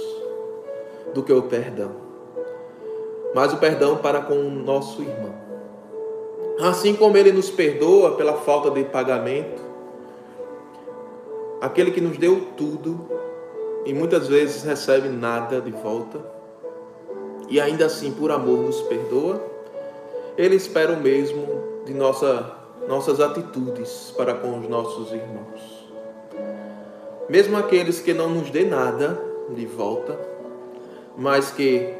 do 1.14 1.23
que 1.23 1.32
o 1.32 1.42
perdão, 1.42 1.92
mas 3.35 3.52
o 3.52 3.56
perdão 3.56 3.96
para 3.96 4.20
com 4.20 4.35
o 4.35 4.50
nosso 4.50 5.02
irmão. 5.02 5.35
Assim 6.61 6.94
como 6.94 7.16
ele 7.16 7.32
nos 7.32 7.50
perdoa 7.50 8.16
pela 8.16 8.35
falta 8.35 8.70
de 8.70 8.82
pagamento, 8.85 9.62
aquele 11.61 11.90
que 11.90 12.00
nos 12.00 12.16
deu 12.16 12.49
tudo 12.56 12.99
e 13.85 13.92
muitas 13.92 14.26
vezes 14.26 14.62
recebe 14.62 15.08
nada 15.08 15.61
de 15.61 15.70
volta, 15.70 16.18
e 17.49 17.61
ainda 17.61 17.87
assim 17.87 18.11
por 18.11 18.32
amor 18.32 18.58
nos 18.58 18.80
perdoa, 18.82 19.55
ele 20.36 20.56
espera 20.56 20.92
o 20.92 21.00
mesmo 21.00 21.46
de 21.84 21.94
nossa, 21.94 22.54
nossas 22.88 23.20
atitudes 23.20 24.12
para 24.16 24.34
com 24.34 24.58
os 24.58 24.68
nossos 24.68 25.12
irmãos. 25.12 25.86
Mesmo 27.28 27.56
aqueles 27.56 28.00
que 28.00 28.12
não 28.12 28.30
nos 28.30 28.50
dê 28.50 28.64
nada 28.64 29.20
de 29.50 29.66
volta, 29.66 30.18
mas 31.16 31.50
que 31.50 31.94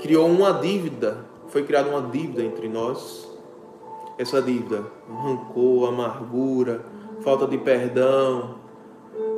criou 0.00 0.26
uma 0.26 0.52
dívida, 0.52 1.24
foi 1.48 1.64
criada 1.64 1.90
uma 1.90 2.10
dívida 2.10 2.42
entre 2.42 2.68
nós, 2.68 3.28
essa 4.18 4.40
dívida, 4.40 4.84
rancor, 5.08 5.88
amargura, 5.88 6.84
falta 7.20 7.46
de 7.46 7.58
perdão, 7.58 8.56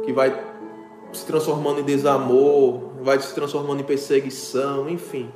que 0.04 0.12
vai 0.12 0.44
se 1.12 1.25
transformando 1.25 1.80
em 1.80 1.85
desamor, 1.85 2.92
vai 3.00 3.18
se 3.21 3.35
transformando 3.35 3.80
em 3.80 3.85
perseguição, 3.85 4.88
enfim. 4.88 5.30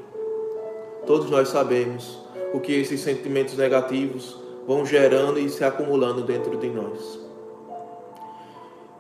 Todos 1.09 1.31
nós 1.31 1.49
sabemos 1.49 2.19
o 2.53 2.61
que 2.61 2.71
esses 2.71 3.01
sentimentos 3.01 3.57
negativos 3.57 4.39
vão 4.67 4.85
gerando 4.85 5.39
e 5.39 5.49
se 5.49 5.65
acumulando 5.65 6.23
dentro 6.23 6.59
de 6.59 6.69
nós. 6.69 7.19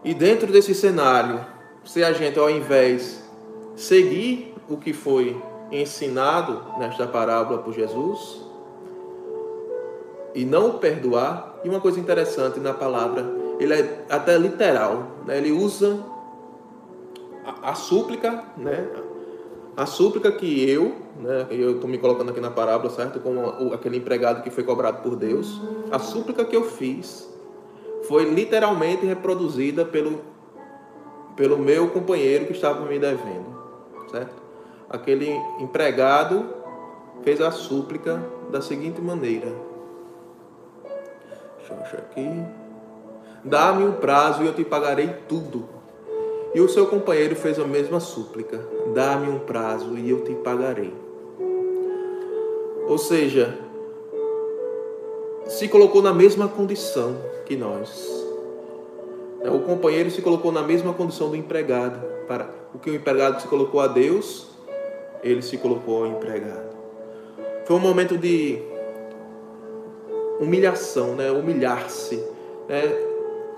E 0.02 0.14
dentro 0.14 0.50
desse 0.50 0.74
cenário, 0.74 1.44
se 1.84 2.02
a 2.02 2.14
gente 2.14 2.38
ao 2.38 2.48
invés 2.48 3.22
seguir 3.76 4.54
o 4.70 4.78
que 4.78 4.94
foi 4.94 5.36
ensinado 5.70 6.78
nesta 6.78 7.06
parábola 7.06 7.58
por 7.58 7.74
Jesus 7.74 8.40
e 10.34 10.46
não 10.46 10.78
perdoar, 10.78 11.60
e 11.62 11.68
uma 11.68 11.78
coisa 11.78 12.00
interessante 12.00 12.58
na 12.58 12.72
palavra 12.72 13.30
ele 13.60 13.74
é 13.74 14.06
até 14.08 14.38
literal, 14.38 15.08
né? 15.26 15.36
ele 15.36 15.52
usa 15.52 16.02
a, 17.44 17.72
a 17.72 17.74
súplica, 17.74 18.44
né? 18.56 18.88
A 19.78 19.86
súplica 19.86 20.32
que 20.32 20.68
eu, 20.68 20.96
né? 21.20 21.46
eu 21.50 21.76
estou 21.76 21.88
me 21.88 21.98
colocando 21.98 22.30
aqui 22.30 22.40
na 22.40 22.50
parábola, 22.50 22.90
certo? 22.90 23.20
Como 23.20 23.72
aquele 23.72 23.96
empregado 23.96 24.42
que 24.42 24.50
foi 24.50 24.64
cobrado 24.64 25.04
por 25.04 25.14
Deus, 25.14 25.62
a 25.88 26.00
súplica 26.00 26.44
que 26.44 26.56
eu 26.56 26.64
fiz 26.64 27.32
foi 28.08 28.24
literalmente 28.24 29.06
reproduzida 29.06 29.84
pelo, 29.84 30.20
pelo 31.36 31.56
meu 31.58 31.90
companheiro 31.90 32.46
que 32.46 32.52
estava 32.54 32.84
me 32.86 32.98
devendo, 32.98 33.56
certo? 34.10 34.42
Aquele 34.90 35.30
empregado 35.60 36.44
fez 37.22 37.40
a 37.40 37.52
súplica 37.52 38.20
da 38.50 38.60
seguinte 38.60 39.00
maneira: 39.00 39.46
Deixa 41.56 41.72
eu 41.72 41.80
achar 41.82 41.98
aqui. 41.98 42.44
Dá-me 43.44 43.84
um 43.84 43.92
prazo 43.92 44.42
e 44.42 44.46
eu 44.46 44.54
te 44.54 44.64
pagarei 44.64 45.06
tudo. 45.28 45.77
E 46.54 46.60
o 46.60 46.68
seu 46.68 46.86
companheiro 46.86 47.36
fez 47.36 47.58
a 47.58 47.64
mesma 47.64 48.00
súplica: 48.00 48.60
Dá-me 48.94 49.28
um 49.28 49.38
prazo 49.38 49.96
e 49.96 50.10
eu 50.10 50.24
te 50.24 50.34
pagarei. 50.34 50.92
Ou 52.86 52.96
seja, 52.96 53.58
se 55.46 55.68
colocou 55.68 56.02
na 56.02 56.12
mesma 56.12 56.48
condição 56.48 57.16
que 57.44 57.56
nós. 57.56 58.26
O 59.42 59.60
companheiro 59.60 60.10
se 60.10 60.20
colocou 60.20 60.50
na 60.50 60.62
mesma 60.62 60.92
condição 60.92 61.30
do 61.30 61.36
empregado. 61.36 62.00
Para 62.26 62.50
o 62.74 62.78
que 62.78 62.90
o 62.90 62.94
empregado 62.94 63.40
se 63.40 63.48
colocou 63.48 63.80
a 63.80 63.86
Deus, 63.86 64.48
ele 65.22 65.42
se 65.42 65.56
colocou 65.56 66.04
ao 66.04 66.10
empregado. 66.10 66.76
Foi 67.64 67.76
um 67.76 67.80
momento 67.80 68.16
de 68.16 68.58
humilhação, 70.40 71.14
né? 71.14 71.30
humilhar-se. 71.30 72.16
Né? 72.68 73.07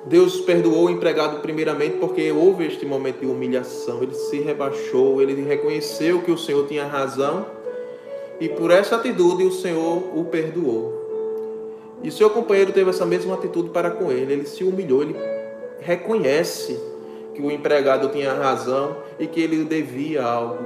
Deus 0.04 0.40
perdoou 0.40 0.86
o 0.86 0.90
empregado 0.90 1.40
primeiramente 1.40 1.98
porque 1.98 2.32
houve 2.32 2.66
este 2.66 2.86
momento 2.86 3.20
de 3.20 3.26
humilhação. 3.26 4.02
Ele 4.02 4.14
se 4.14 4.40
rebaixou, 4.40 5.20
ele 5.20 5.42
reconheceu 5.42 6.22
que 6.22 6.30
o 6.30 6.38
Senhor 6.38 6.66
tinha 6.66 6.86
razão 6.86 7.46
e 8.40 8.48
por 8.48 8.70
essa 8.70 8.96
atitude 8.96 9.44
o 9.44 9.52
Senhor 9.52 10.16
o 10.16 10.24
perdoou. 10.24 10.98
E 12.02 12.10
seu 12.10 12.30
companheiro 12.30 12.72
teve 12.72 12.88
essa 12.88 13.04
mesma 13.04 13.34
atitude 13.34 13.68
para 13.68 13.90
com 13.90 14.10
ele. 14.10 14.32
Ele 14.32 14.46
se 14.46 14.64
humilhou, 14.64 15.02
ele 15.02 15.14
reconhece 15.80 16.80
que 17.34 17.42
o 17.42 17.50
empregado 17.50 18.08
tinha 18.08 18.32
razão 18.32 18.96
e 19.18 19.26
que 19.26 19.40
ele 19.40 19.64
devia 19.64 20.22
algo, 20.22 20.64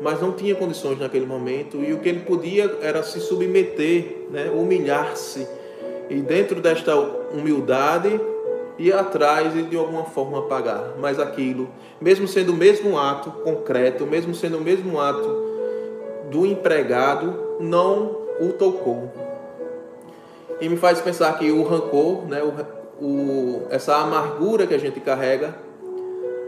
mas 0.00 0.20
não 0.20 0.32
tinha 0.32 0.54
condições 0.54 0.98
naquele 0.98 1.24
momento 1.24 1.82
e 1.82 1.92
o 1.92 1.98
que 1.98 2.08
ele 2.08 2.20
podia 2.20 2.76
era 2.82 3.02
se 3.02 3.20
submeter, 3.20 4.26
né, 4.30 4.50
humilhar-se. 4.50 5.46
E 6.10 6.16
dentro 6.16 6.60
desta 6.60 6.96
humildade, 6.96 8.20
ir 8.78 8.92
atrás 8.92 9.56
e 9.56 9.62
de 9.62 9.76
alguma 9.76 10.04
forma 10.04 10.42
pagar. 10.42 10.94
Mas 10.98 11.18
aquilo, 11.18 11.68
mesmo 12.00 12.28
sendo 12.28 12.52
o 12.52 12.56
mesmo 12.56 12.98
ato 12.98 13.30
concreto, 13.30 14.06
mesmo 14.06 14.34
sendo 14.34 14.58
o 14.58 14.60
mesmo 14.60 15.00
ato 15.00 15.46
do 16.30 16.44
empregado, 16.44 17.58
não 17.60 18.16
o 18.40 18.52
tocou. 18.52 19.12
E 20.60 20.68
me 20.68 20.76
faz 20.76 21.00
pensar 21.00 21.38
que 21.38 21.50
o 21.50 21.62
rancor, 21.62 22.26
né, 22.26 22.42
o, 22.42 23.04
o, 23.04 23.62
essa 23.70 23.96
amargura 23.96 24.66
que 24.66 24.74
a 24.74 24.78
gente 24.78 25.00
carrega, 25.00 25.54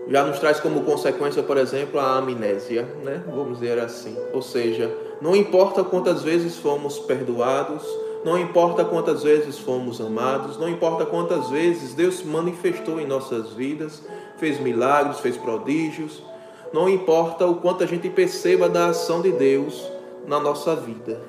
já 0.08 0.24
nos 0.24 0.38
traz 0.38 0.58
como 0.58 0.82
consequência, 0.84 1.42
por 1.42 1.58
exemplo, 1.58 2.00
a 2.00 2.16
amnésia, 2.16 2.88
né? 3.04 3.22
vamos 3.26 3.58
dizer 3.58 3.78
assim. 3.78 4.16
Ou 4.32 4.40
seja, 4.40 4.90
não 5.20 5.36
importa 5.36 5.84
quantas 5.84 6.22
vezes 6.22 6.56
fomos 6.56 6.98
perdoados, 6.98 7.84
não 8.28 8.38
importa 8.38 8.84
quantas 8.84 9.22
vezes 9.22 9.58
fomos 9.58 10.02
amados, 10.02 10.58
não 10.58 10.68
importa 10.68 11.06
quantas 11.06 11.48
vezes 11.48 11.94
Deus 11.94 12.22
manifestou 12.22 13.00
em 13.00 13.06
nossas 13.06 13.52
vidas, 13.54 14.02
fez 14.36 14.60
milagres, 14.60 15.18
fez 15.20 15.38
prodígios, 15.38 16.22
não 16.70 16.90
importa 16.90 17.46
o 17.46 17.54
quanto 17.54 17.82
a 17.82 17.86
gente 17.86 18.10
perceba 18.10 18.68
da 18.68 18.88
ação 18.88 19.22
de 19.22 19.32
Deus 19.32 19.82
na 20.26 20.38
nossa 20.38 20.76
vida. 20.76 21.22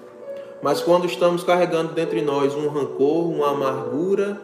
Mas 0.61 0.81
quando 0.81 1.05
estamos 1.05 1.41
carregando 1.41 1.93
dentro 1.93 2.19
de 2.19 2.21
nós 2.21 2.53
um 2.53 2.67
rancor, 2.67 3.29
uma 3.29 3.51
amargura, 3.51 4.41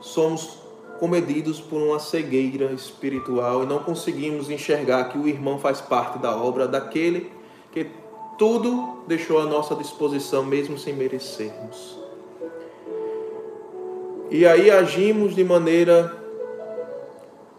somos 0.00 0.58
comedidos 0.98 1.62
por 1.62 1.80
uma 1.80 1.98
cegueira 1.98 2.66
espiritual 2.72 3.62
e 3.62 3.66
não 3.66 3.78
conseguimos 3.78 4.50
enxergar 4.50 5.04
que 5.04 5.16
o 5.16 5.26
irmão 5.26 5.58
faz 5.58 5.80
parte 5.80 6.18
da 6.18 6.36
obra 6.36 6.68
daquele 6.68 7.32
que 7.72 7.86
tudo 8.40 9.02
deixou 9.06 9.38
à 9.38 9.44
nossa 9.44 9.74
disposição, 9.74 10.42
mesmo 10.42 10.78
sem 10.78 10.94
merecermos. 10.94 11.98
E 14.30 14.46
aí 14.46 14.70
agimos 14.70 15.34
de 15.34 15.44
maneira 15.44 16.16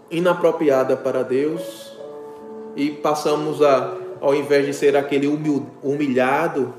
inapropriada 0.10 0.98
para 0.98 1.22
Deus 1.22 1.96
e 2.76 2.90
passamos 2.90 3.62
a, 3.62 3.96
ao 4.20 4.34
invés 4.34 4.66
de 4.66 4.74
ser 4.74 4.98
aquele 4.98 5.28
humilhado, 5.84 6.74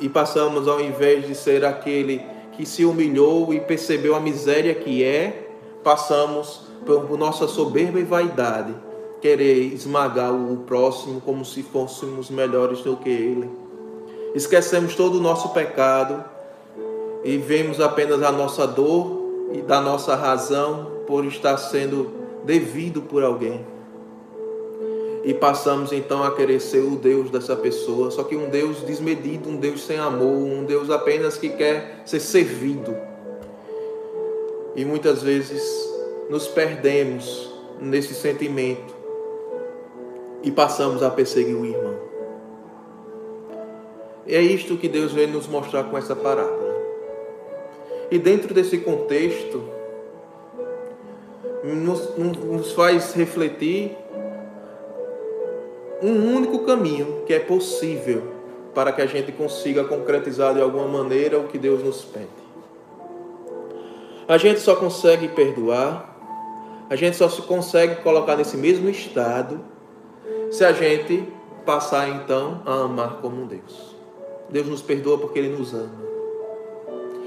e 0.00 0.08
passamos 0.08 0.66
ao 0.66 0.80
invés 0.80 1.26
de 1.26 1.34
ser 1.34 1.62
aquele 1.62 2.24
que 2.52 2.64
se 2.64 2.86
humilhou 2.86 3.52
e 3.52 3.60
percebeu 3.60 4.14
a 4.14 4.20
miséria 4.20 4.74
que 4.74 5.04
é, 5.04 5.50
passamos 5.84 6.62
por 6.86 7.18
nossa 7.18 7.46
soberba 7.46 8.00
e 8.00 8.02
vaidade 8.02 8.74
querer 9.24 9.72
esmagar 9.72 10.34
o 10.34 10.58
próximo 10.66 11.18
como 11.18 11.46
se 11.46 11.62
fôssemos 11.62 12.28
melhores 12.28 12.82
do 12.82 12.94
que 12.94 13.08
ele. 13.08 13.48
Esquecemos 14.34 14.94
todo 14.94 15.16
o 15.16 15.22
nosso 15.22 15.48
pecado 15.54 16.22
e 17.24 17.38
vemos 17.38 17.80
apenas 17.80 18.22
a 18.22 18.30
nossa 18.30 18.66
dor 18.66 19.48
e 19.50 19.62
da 19.62 19.80
nossa 19.80 20.14
razão 20.14 20.90
por 21.06 21.24
estar 21.24 21.56
sendo 21.56 22.10
devido 22.44 23.00
por 23.00 23.24
alguém. 23.24 23.64
E 25.24 25.32
passamos 25.32 25.90
então 25.90 26.22
a 26.22 26.32
querer 26.32 26.60
ser 26.60 26.80
o 26.80 26.94
Deus 26.94 27.30
dessa 27.30 27.56
pessoa, 27.56 28.10
só 28.10 28.24
que 28.24 28.36
um 28.36 28.50
Deus 28.50 28.80
desmedido, 28.80 29.48
um 29.48 29.56
Deus 29.56 29.86
sem 29.86 29.98
amor, 29.98 30.36
um 30.36 30.64
Deus 30.64 30.90
apenas 30.90 31.38
que 31.38 31.48
quer 31.48 32.02
ser 32.04 32.20
servido. 32.20 32.94
E 34.76 34.84
muitas 34.84 35.22
vezes 35.22 35.62
nos 36.28 36.46
perdemos 36.46 37.50
nesse 37.80 38.12
sentimento 38.12 38.93
e 40.44 40.50
passamos 40.50 41.02
a 41.02 41.10
perseguir 41.10 41.56
o 41.56 41.64
irmão. 41.64 41.96
É 44.26 44.40
isto 44.40 44.76
que 44.76 44.88
Deus 44.88 45.12
veio 45.12 45.28
nos 45.28 45.46
mostrar 45.46 45.84
com 45.84 45.96
essa 45.96 46.14
parábola. 46.14 46.74
E 48.10 48.18
dentro 48.18 48.52
desse 48.52 48.78
contexto, 48.78 49.64
nos, 51.64 52.16
nos 52.16 52.72
faz 52.72 53.14
refletir 53.14 53.96
um 56.02 56.36
único 56.36 56.60
caminho 56.60 57.22
que 57.26 57.32
é 57.32 57.38
possível 57.38 58.22
para 58.74 58.92
que 58.92 59.00
a 59.00 59.06
gente 59.06 59.32
consiga 59.32 59.84
concretizar 59.84 60.52
de 60.52 60.60
alguma 60.60 60.86
maneira 60.86 61.38
o 61.38 61.48
que 61.48 61.56
Deus 61.56 61.82
nos 61.82 62.04
pede. 62.04 62.44
A 64.28 64.36
gente 64.36 64.60
só 64.60 64.76
consegue 64.76 65.28
perdoar, 65.28 66.14
a 66.90 66.96
gente 66.96 67.16
só 67.16 67.28
se 67.30 67.40
consegue 67.42 68.02
colocar 68.02 68.36
nesse 68.36 68.56
mesmo 68.56 68.90
estado 68.90 69.73
se 70.54 70.64
a 70.64 70.70
gente 70.70 71.26
passar 71.66 72.08
então 72.10 72.62
a 72.64 72.82
amar 72.82 73.18
como 73.20 73.42
um 73.42 73.44
Deus. 73.44 73.96
Deus 74.48 74.68
nos 74.68 74.80
perdoa 74.80 75.18
porque 75.18 75.40
Ele 75.40 75.48
nos 75.48 75.74
ama. 75.74 76.04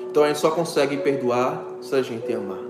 Então 0.09 0.23
a 0.23 0.27
gente 0.27 0.39
só 0.39 0.49
consegue 0.49 0.95
perdoar 0.95 1.61
se 1.81 1.93
a 1.93 2.01
gente 2.01 2.31
amar. 2.31 2.63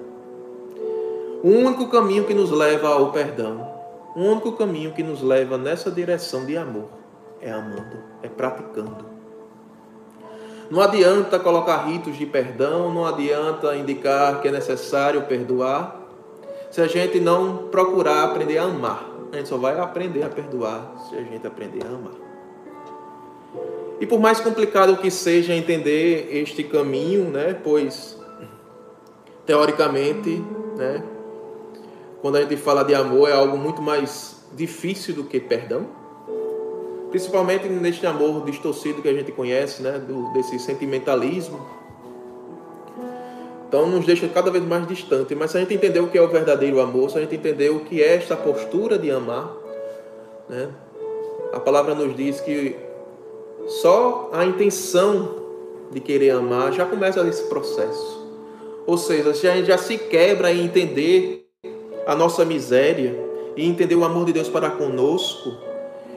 O 1.43 1.49
único 1.49 1.87
caminho 1.89 2.23
que 2.23 2.33
nos 2.33 2.49
leva 2.49 2.87
ao 2.87 3.11
perdão, 3.11 3.71
o 4.15 4.21
único 4.21 4.53
caminho 4.53 4.93
que 4.93 5.03
nos 5.03 5.21
leva 5.21 5.59
nessa 5.59 5.91
direção 5.91 6.43
de 6.43 6.57
amor 6.57 6.89
é 7.39 7.51
amando, 7.51 7.99
é 8.23 8.27
praticando. 8.27 9.05
Não 10.71 10.81
adianta 10.81 11.37
colocar 11.37 11.85
ritos 11.85 12.17
de 12.17 12.25
perdão, 12.25 12.91
não 12.91 13.05
adianta 13.05 13.75
indicar 13.75 14.41
que 14.41 14.47
é 14.47 14.51
necessário 14.51 15.21
perdoar, 15.27 16.01
se 16.71 16.81
a 16.81 16.87
gente 16.87 17.19
não 17.19 17.67
procurar 17.67 18.23
aprender 18.23 18.57
a 18.57 18.63
amar. 18.63 19.16
A 19.31 19.37
gente 19.37 19.49
só 19.49 19.57
vai 19.57 19.79
aprender 19.79 20.23
a 20.23 20.29
perdoar 20.29 21.07
se 21.09 21.15
a 21.15 21.21
gente 21.21 21.45
aprender 21.45 21.85
a 21.85 21.89
amar. 21.89 22.13
E 23.99 24.05
por 24.05 24.19
mais 24.19 24.39
complicado 24.39 24.97
que 24.97 25.09
seja 25.09 25.53
entender 25.53 26.29
este 26.31 26.63
caminho, 26.63 27.25
né, 27.25 27.59
pois 27.63 28.17
teoricamente, 29.45 30.43
né, 30.75 31.03
quando 32.21 32.35
a 32.35 32.41
gente 32.41 32.57
fala 32.57 32.83
de 32.83 32.93
amor 32.93 33.29
é 33.29 33.33
algo 33.33 33.57
muito 33.57 33.81
mais 33.81 34.45
difícil 34.53 35.15
do 35.15 35.23
que 35.23 35.39
perdão, 35.39 35.87
principalmente 37.09 37.67
neste 37.67 38.05
amor 38.05 38.45
distorcido 38.45 39.01
que 39.01 39.07
a 39.07 39.13
gente 39.13 39.31
conhece, 39.31 39.81
né, 39.81 39.97
do, 39.97 40.31
desse 40.33 40.59
sentimentalismo 40.59 41.86
então 43.67 43.85
nos 43.85 44.05
deixa 44.05 44.27
cada 44.29 44.49
vez 44.49 44.63
mais 44.63 44.87
distante. 44.87 45.35
Mas 45.35 45.51
se 45.51 45.57
a 45.57 45.59
gente 45.59 45.73
entender 45.73 45.99
o 45.99 46.07
que 46.07 46.17
é 46.17 46.21
o 46.21 46.27
verdadeiro 46.27 46.79
amor, 46.79 47.09
se 47.09 47.17
a 47.17 47.21
gente 47.21 47.35
entender 47.35 47.69
o 47.69 47.81
que 47.81 48.01
é 48.01 48.15
esta 48.15 48.35
postura 48.35 48.97
de 48.97 49.11
amar, 49.11 49.53
né? 50.47 50.69
a 51.51 51.59
palavra 51.59 51.93
nos 51.93 52.15
diz 52.15 52.39
que 52.39 52.75
só 53.67 54.29
a 54.31 54.45
intenção 54.45 55.35
de 55.91 55.99
querer 55.99 56.31
amar 56.31 56.71
já 56.71 56.85
começa 56.85 57.27
esse 57.27 57.43
processo. 57.43 58.25
Ou 58.85 58.97
seja, 58.97 59.33
se 59.33 59.47
a 59.47 59.55
gente 59.55 59.67
já 59.67 59.77
se 59.77 59.97
quebra 59.97 60.51
em 60.51 60.63
entender 60.63 61.45
a 62.05 62.15
nossa 62.15 62.45
miséria 62.45 63.13
e 63.57 63.67
entender 63.67 63.95
o 63.95 64.05
amor 64.05 64.25
de 64.25 64.31
Deus 64.31 64.47
para 64.47 64.69
conosco 64.69 65.51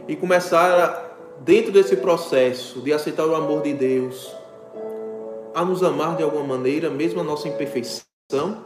e 0.07 0.15
começar 0.15 1.19
dentro 1.41 1.73
desse 1.73 1.97
processo 1.97 2.81
de 2.81 2.93
aceitar 2.93 3.27
o 3.27 3.35
amor 3.35 3.63
de 3.63 3.73
Deus, 3.73 4.40
a 5.61 5.65
nos 5.65 5.83
amar 5.83 6.17
de 6.17 6.23
alguma 6.23 6.43
maneira, 6.43 6.89
mesmo 6.89 7.21
a 7.21 7.25
nossa 7.25 7.47
imperfeição, 7.47 8.65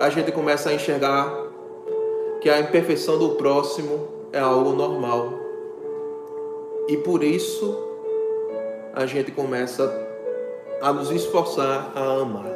a 0.00 0.08
gente 0.08 0.32
começa 0.32 0.70
a 0.70 0.72
enxergar 0.72 1.30
que 2.40 2.48
a 2.48 2.60
imperfeição 2.60 3.18
do 3.18 3.30
próximo 3.32 4.08
é 4.32 4.38
algo 4.38 4.72
normal. 4.72 5.34
E 6.88 6.96
por 6.96 7.22
isso 7.22 7.78
a 8.94 9.04
gente 9.04 9.32
começa 9.32 9.84
a 10.80 10.90
nos 10.94 11.10
esforçar 11.10 11.92
a 11.94 12.22
amar. 12.22 12.50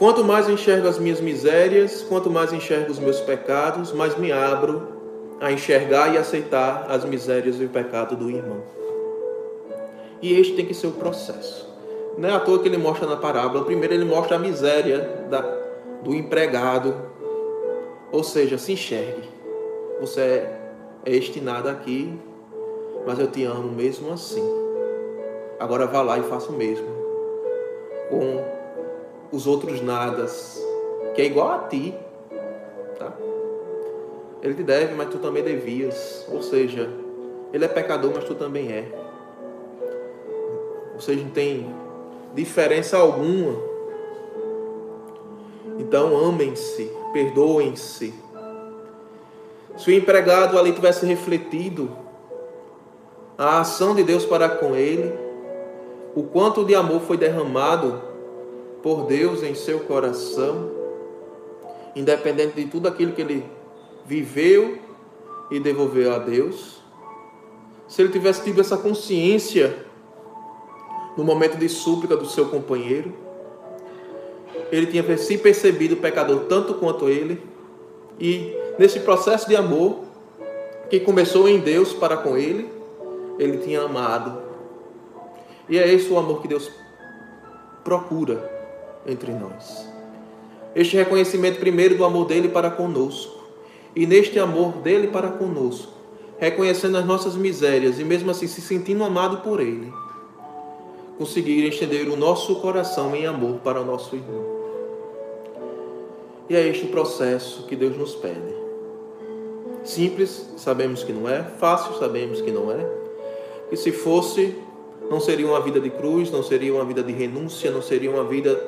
Quanto 0.00 0.24
mais 0.24 0.48
enxergo 0.48 0.88
as 0.88 0.98
minhas 0.98 1.20
misérias, 1.20 2.02
quanto 2.02 2.28
mais 2.28 2.52
enxergo 2.52 2.90
os 2.90 2.98
meus 2.98 3.20
pecados, 3.20 3.92
mais 3.92 4.18
me 4.18 4.32
abro 4.32 4.82
a 5.40 5.52
enxergar 5.52 6.12
e 6.12 6.18
aceitar 6.18 6.86
as 6.88 7.04
misérias 7.04 7.60
e 7.60 7.64
o 7.64 7.68
pecado 7.68 8.16
do 8.16 8.28
irmão. 8.28 8.74
E 10.22 10.38
este 10.38 10.54
tem 10.54 10.66
que 10.66 10.74
ser 10.74 10.86
o 10.86 10.92
processo. 10.92 11.68
Não 12.16 12.28
é 12.28 12.32
à 12.32 12.40
toa 12.40 12.60
que 12.60 12.68
ele 12.68 12.78
mostra 12.78 13.06
na 13.06 13.16
parábola. 13.16 13.64
Primeiro 13.64 13.94
ele 13.94 14.04
mostra 14.04 14.36
a 14.36 14.38
miséria 14.38 15.26
da, 15.28 15.40
do 16.02 16.14
empregado. 16.14 16.94
Ou 18.12 18.22
seja, 18.22 18.56
se 18.56 18.72
enxergue. 18.72 19.28
Você 20.00 20.20
é, 20.20 20.60
é 21.04 21.10
destinado 21.10 21.68
aqui, 21.68 22.18
mas 23.06 23.18
eu 23.18 23.26
te 23.30 23.44
amo 23.44 23.70
mesmo 23.72 24.12
assim. 24.12 24.44
Agora 25.58 25.86
vá 25.86 26.02
lá 26.02 26.18
e 26.18 26.22
faça 26.22 26.50
o 26.50 26.54
mesmo. 26.54 26.86
Com 28.08 28.44
os 29.32 29.46
outros 29.46 29.80
nadas, 29.80 30.62
que 31.14 31.22
é 31.22 31.24
igual 31.24 31.50
a 31.50 31.58
ti. 31.68 31.94
Tá? 32.98 33.12
Ele 34.42 34.54
te 34.54 34.62
deve, 34.62 34.94
mas 34.94 35.08
tu 35.08 35.18
também 35.18 35.42
devias. 35.42 36.26
Ou 36.30 36.42
seja, 36.42 36.88
ele 37.52 37.64
é 37.64 37.68
pecador, 37.68 38.12
mas 38.14 38.24
tu 38.24 38.34
também 38.34 38.70
é. 38.70 39.03
Ou 40.94 41.00
seja, 41.00 41.22
não 41.22 41.30
tem 41.30 41.74
diferença 42.34 42.96
alguma. 42.96 43.56
Então 45.78 46.16
amem-se, 46.16 46.90
perdoem-se. 47.12 48.14
Se 49.76 49.90
o 49.90 49.94
empregado 49.94 50.58
ali 50.58 50.72
tivesse 50.72 51.04
refletido 51.04 51.90
a 53.36 53.60
ação 53.60 53.94
de 53.94 54.04
Deus 54.04 54.24
para 54.24 54.48
com 54.48 54.76
ele, 54.76 55.12
o 56.14 56.22
quanto 56.22 56.64
de 56.64 56.74
amor 56.74 57.00
foi 57.00 57.16
derramado 57.16 58.00
por 58.82 59.06
Deus 59.06 59.42
em 59.42 59.54
seu 59.54 59.80
coração, 59.80 60.70
independente 61.96 62.54
de 62.54 62.66
tudo 62.66 62.86
aquilo 62.86 63.12
que 63.12 63.22
ele 63.22 63.44
viveu 64.06 64.78
e 65.50 65.58
devolveu 65.58 66.14
a 66.14 66.18
Deus, 66.18 66.82
se 67.88 68.00
ele 68.02 68.12
tivesse 68.12 68.44
tido 68.44 68.60
essa 68.60 68.76
consciência 68.76 69.83
no 71.16 71.24
momento 71.24 71.56
de 71.56 71.68
súplica 71.68 72.16
do 72.16 72.26
seu 72.26 72.46
companheiro. 72.46 73.12
Ele 74.70 74.86
tinha 74.86 75.16
se 75.16 75.38
percebido 75.38 75.96
pecador 75.96 76.44
tanto 76.48 76.74
quanto 76.74 77.08
ele, 77.08 77.40
e 78.18 78.54
nesse 78.78 79.00
processo 79.00 79.48
de 79.48 79.56
amor, 79.56 80.00
que 80.90 81.00
começou 81.00 81.48
em 81.48 81.58
Deus 81.58 81.92
para 81.92 82.16
com 82.16 82.36
ele, 82.36 82.68
ele 83.38 83.58
tinha 83.58 83.82
amado. 83.82 84.42
E 85.68 85.78
é 85.78 85.92
esse 85.92 86.10
o 86.10 86.18
amor 86.18 86.42
que 86.42 86.48
Deus 86.48 86.70
procura 87.82 88.50
entre 89.06 89.32
nós. 89.32 89.88
Este 90.74 90.96
reconhecimento 90.96 91.60
primeiro 91.60 91.96
do 91.96 92.04
amor 92.04 92.26
dele 92.26 92.48
para 92.48 92.70
conosco, 92.70 93.44
e 93.94 94.06
neste 94.06 94.38
amor 94.40 94.72
dele 94.78 95.08
para 95.08 95.28
conosco, 95.28 95.92
reconhecendo 96.38 96.96
as 96.96 97.04
nossas 97.04 97.36
misérias 97.36 98.00
e 98.00 98.04
mesmo 98.04 98.30
assim 98.30 98.48
se 98.48 98.60
sentindo 98.60 99.04
amado 99.04 99.38
por 99.38 99.60
ele 99.60 99.92
conseguir 101.18 101.66
estender 101.66 102.08
o 102.08 102.16
nosso 102.16 102.56
coração 102.56 103.14
em 103.14 103.26
amor 103.26 103.60
para 103.60 103.80
o 103.80 103.84
nosso 103.84 104.14
irmão. 104.16 104.44
E 106.48 106.56
é 106.56 106.66
este 106.66 106.84
o 106.86 106.88
processo 106.88 107.66
que 107.66 107.76
Deus 107.76 107.96
nos 107.96 108.14
pede. 108.14 108.54
Simples, 109.82 110.50
sabemos 110.56 111.02
que 111.02 111.12
não 111.12 111.28
é. 111.28 111.42
Fácil, 111.42 111.94
sabemos 111.94 112.40
que 112.40 112.50
não 112.50 112.70
é. 112.70 112.86
Que 113.70 113.76
se 113.76 113.92
fosse, 113.92 114.56
não 115.10 115.20
seria 115.20 115.46
uma 115.46 115.60
vida 115.60 115.80
de 115.80 115.90
cruz, 115.90 116.30
não 116.30 116.42
seria 116.42 116.74
uma 116.74 116.84
vida 116.84 117.02
de 117.02 117.12
renúncia, 117.12 117.70
não 117.70 117.82
seria 117.82 118.10
uma 118.10 118.24
vida 118.24 118.60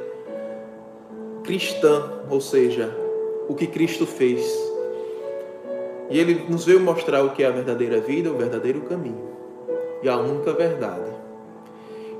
cristã, 1.42 2.22
ou 2.30 2.40
seja, 2.40 2.94
o 3.48 3.54
que 3.54 3.66
Cristo 3.66 4.06
fez. 4.06 4.42
E 6.10 6.18
ele 6.18 6.46
nos 6.48 6.64
veio 6.64 6.80
mostrar 6.80 7.22
o 7.24 7.30
que 7.30 7.42
é 7.42 7.46
a 7.46 7.50
verdadeira 7.50 8.00
vida, 8.00 8.30
o 8.30 8.36
verdadeiro 8.36 8.82
caminho 8.82 9.36
e 10.02 10.08
a 10.08 10.16
única 10.16 10.52
verdade. 10.52 11.15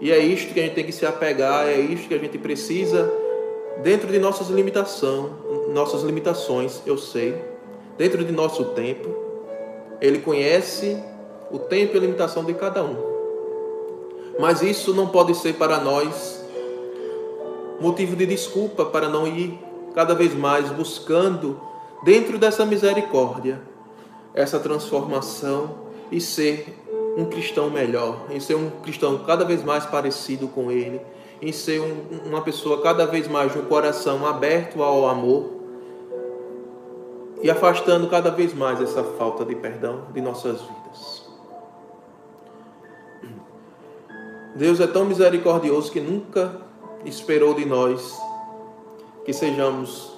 E 0.01 0.11
é 0.11 0.19
isto 0.19 0.53
que 0.53 0.61
a 0.61 0.63
gente 0.65 0.75
tem 0.75 0.85
que 0.85 0.93
se 0.93 1.07
apegar, 1.07 1.67
é 1.67 1.79
isto 1.79 2.09
que 2.09 2.15
a 2.15 2.19
gente 2.19 2.37
precisa, 2.39 3.11
dentro 3.83 4.09
de 4.09 4.19
nossas 4.19 4.49
limitações, 4.49 5.33
nossas 5.73 6.03
limitações, 6.03 6.83
eu 6.87 6.99
sei, 6.99 7.35
dentro 7.97 8.25
de 8.25 8.33
nosso 8.33 8.65
tempo. 8.67 9.09
Ele 10.01 10.19
conhece 10.19 11.03
o 11.51 11.59
tempo 11.59 11.95
e 11.95 11.99
a 11.99 12.01
limitação 12.01 12.45
de 12.45 12.53
cada 12.55 12.83
um. 12.83 12.97
Mas 14.39 14.61
isso 14.61 14.93
não 14.93 15.09
pode 15.09 15.35
ser 15.35 15.55
para 15.55 15.79
nós 15.79 16.45
motivo 17.81 18.17
de 18.17 18.27
desculpa 18.27 18.85
para 18.85 19.09
não 19.09 19.27
ir 19.27 19.59
cada 19.95 20.15
vez 20.15 20.35
mais 20.35 20.69
buscando, 20.71 21.59
dentro 22.03 22.39
dessa 22.39 22.67
misericórdia, 22.67 23.61
essa 24.35 24.59
transformação 24.59 25.87
e 26.13 26.21
ser 26.21 26.67
um 27.17 27.25
cristão 27.25 27.71
melhor, 27.71 28.27
em 28.31 28.39
ser 28.39 28.55
um 28.55 28.71
cristão 28.83 29.19
cada 29.25 29.45
vez 29.45 29.65
mais 29.65 29.87
parecido 29.87 30.47
com 30.49 30.71
Ele, 30.71 31.01
em 31.41 31.51
ser 31.51 31.81
um, 31.81 32.29
uma 32.29 32.43
pessoa 32.43 32.83
cada 32.83 33.07
vez 33.07 33.27
mais 33.27 33.53
de 33.53 33.59
um 33.59 33.65
coração 33.65 34.27
aberto 34.27 34.83
ao 34.83 35.09
amor 35.09 35.57
e 37.43 37.51
afastando 37.51 38.09
cada 38.09 38.31
vez 38.31 38.53
mais 38.53 38.81
essa 38.81 39.03
falta 39.03 39.45
de 39.45 39.55
perdão 39.55 40.07
de 40.13 40.21
nossas 40.21 40.61
vidas. 40.61 41.27
Deus 44.55 44.81
é 44.81 44.87
tão 44.87 45.05
misericordioso 45.05 45.93
que 45.93 46.01
nunca 46.01 46.61
esperou 47.05 47.55
de 47.55 47.65
nós 47.65 48.19
que 49.25 49.33
sejamos 49.33 50.13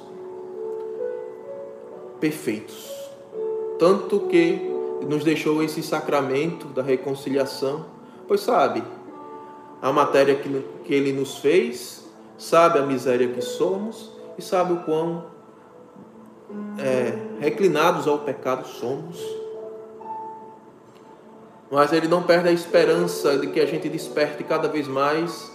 perfeitos. 2.21 2.89
Tanto 3.79 4.21
que 4.21 4.78
nos 5.07 5.25
deixou 5.25 5.63
esse 5.63 5.83
sacramento 5.83 6.67
da 6.69 6.83
reconciliação, 6.83 7.87
pois 8.27 8.41
sabe 8.41 8.83
a 9.81 9.93
matéria 9.93 10.35
que, 10.35 10.65
que 10.85 10.95
ele 10.95 11.13
nos 11.13 11.39
fez, 11.39 12.05
sabe 12.37 12.79
a 12.79 12.83
miséria 12.83 13.29
que 13.29 13.41
somos 13.41 14.13
e 14.37 14.43
sabe 14.43 14.73
o 14.73 14.79
quão 14.79 15.27
é, 16.79 17.19
reclinados 17.41 18.07
ao 18.07 18.19
pecado 18.19 18.67
somos. 18.67 19.19
Mas 21.71 21.93
ele 21.93 22.09
não 22.09 22.23
perde 22.23 22.49
a 22.49 22.53
esperança 22.53 23.37
de 23.37 23.49
que 23.49 23.61
a 23.61 23.67
gente 23.67 23.89
desperte 23.89 24.43
cada 24.43 24.69
vez 24.69 24.89
mais 24.89 25.53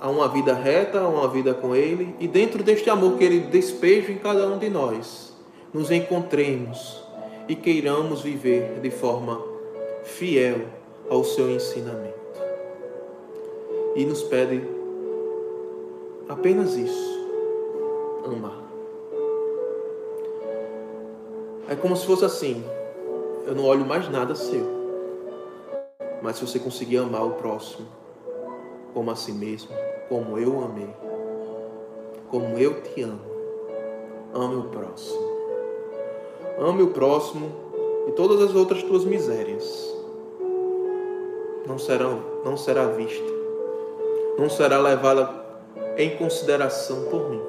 a 0.00 0.08
uma 0.08 0.28
vida 0.28 0.54
reta, 0.54 1.00
a 1.00 1.08
uma 1.08 1.28
vida 1.28 1.54
com 1.54 1.74
Ele, 1.74 2.14
e 2.20 2.28
dentro 2.28 2.62
deste 2.62 2.88
amor 2.90 3.16
que 3.16 3.24
Ele 3.24 3.40
despeja 3.40 4.12
em 4.12 4.18
cada 4.18 4.46
um 4.46 4.58
de 4.58 4.68
nós, 4.68 5.34
nos 5.72 5.90
encontremos 5.90 7.02
e 7.48 7.54
queiramos 7.54 8.22
viver 8.22 8.80
de 8.80 8.90
forma 8.90 9.42
fiel 10.04 10.66
ao 11.08 11.22
seu 11.24 11.50
ensinamento. 11.50 12.14
E 13.94 14.04
nos 14.04 14.22
pede 14.22 14.62
apenas 16.28 16.74
isso: 16.74 17.28
amar. 18.24 18.62
É 21.68 21.74
como 21.74 21.96
se 21.96 22.06
fosse 22.06 22.24
assim: 22.24 22.64
eu 23.46 23.54
não 23.54 23.64
olho 23.64 23.84
mais 23.84 24.08
nada 24.08 24.34
seu, 24.34 24.66
mas 26.22 26.36
se 26.36 26.46
você 26.46 26.58
conseguir 26.58 26.98
amar 26.98 27.24
o 27.24 27.32
próximo 27.32 27.86
como 28.92 29.10
a 29.10 29.16
si 29.16 29.32
mesmo, 29.32 29.70
como 30.08 30.38
eu 30.38 30.64
amei, 30.64 30.94
como 32.30 32.58
eu 32.58 32.80
te 32.82 33.02
amo, 33.02 33.20
ame 34.34 34.56
o 34.56 34.64
próximo. 34.64 35.35
Ame 36.58 36.82
o 36.82 36.88
próximo 36.88 37.50
e 38.08 38.12
todas 38.12 38.40
as 38.40 38.54
outras 38.54 38.82
tuas 38.82 39.04
misérias 39.04 39.94
não 41.66 41.78
serão, 41.78 42.22
não 42.44 42.56
será 42.56 42.86
vista, 42.86 43.30
não 44.38 44.48
será 44.48 44.78
levada 44.78 45.28
em 45.98 46.16
consideração 46.16 47.04
por 47.10 47.28
mim, 47.28 47.42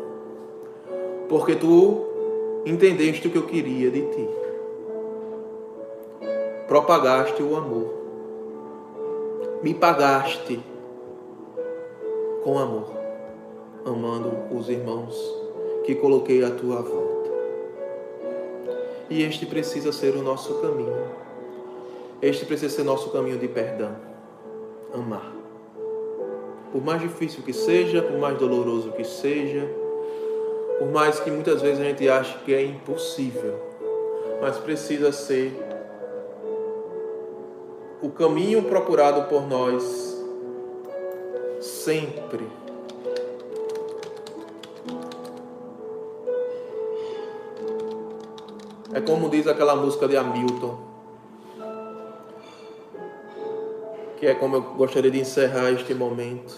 porque 1.30 1.56
tu 1.56 2.06
entendeste 2.66 3.28
o 3.28 3.32
que 3.32 3.38
eu 3.38 3.46
queria 3.46 3.92
de 3.92 4.02
ti, 4.02 4.30
propagaste 6.68 7.42
o 7.42 7.56
amor, 7.56 7.94
me 9.62 9.74
pagaste 9.74 10.60
com 12.44 12.58
amor, 12.58 12.92
amando 13.86 14.32
os 14.52 14.68
irmãos 14.68 15.16
que 15.86 15.96
coloquei 15.96 16.44
à 16.44 16.52
tua 16.52 16.82
volta. 16.82 17.17
E 19.10 19.24
este 19.24 19.46
precisa 19.46 19.92
ser 19.92 20.16
o 20.16 20.22
nosso 20.22 20.56
caminho. 20.56 21.10
Este 22.22 22.46
precisa 22.46 22.76
ser 22.76 22.84
nosso 22.84 23.10
caminho 23.12 23.38
de 23.38 23.48
perdão. 23.48 23.96
Amar. 24.94 25.34
Por 26.72 26.84
mais 26.84 27.02
difícil 27.02 27.44
que 27.44 27.54
seja, 27.54 28.02
por 28.02 28.18
mais 28.18 28.38
doloroso 28.38 28.92
que 28.92 29.04
seja, 29.04 29.68
Por 30.78 30.92
mais 30.92 31.20
que 31.20 31.32
muitas 31.32 31.62
vezes 31.62 31.80
a 31.80 31.84
gente 31.84 32.08
ache 32.08 32.38
que 32.46 32.54
é 32.54 32.64
impossível, 32.64 33.60
mas 34.40 34.58
precisa 34.58 35.12
ser 35.12 35.52
o 38.00 38.10
caminho 38.12 38.62
procurado 38.64 39.28
por 39.28 39.48
nós 39.48 39.84
sempre. 41.60 42.48
É 48.98 49.02
como 49.02 49.30
diz 49.30 49.46
aquela 49.46 49.76
música 49.76 50.08
de 50.08 50.18
Hamilton, 50.18 50.76
que 54.20 54.26
é 54.26 54.34
como 54.34 54.56
eu 54.56 54.62
gostaria 54.74 55.12
de 55.12 55.20
encerrar 55.20 55.72
este 55.72 55.94
momento, 55.94 56.56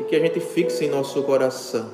e 0.00 0.04
que 0.04 0.16
a 0.16 0.18
gente 0.18 0.40
fixe 0.40 0.86
em 0.86 0.90
nosso 0.90 1.22
coração. 1.22 1.90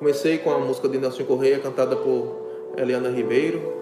Comecei 0.00 0.38
com 0.38 0.50
a 0.50 0.58
música 0.58 0.88
de 0.88 0.98
Nelson 0.98 1.22
Correia, 1.22 1.60
cantada 1.60 1.94
por 1.94 2.34
Eliana 2.76 3.10
Ribeiro, 3.10 3.74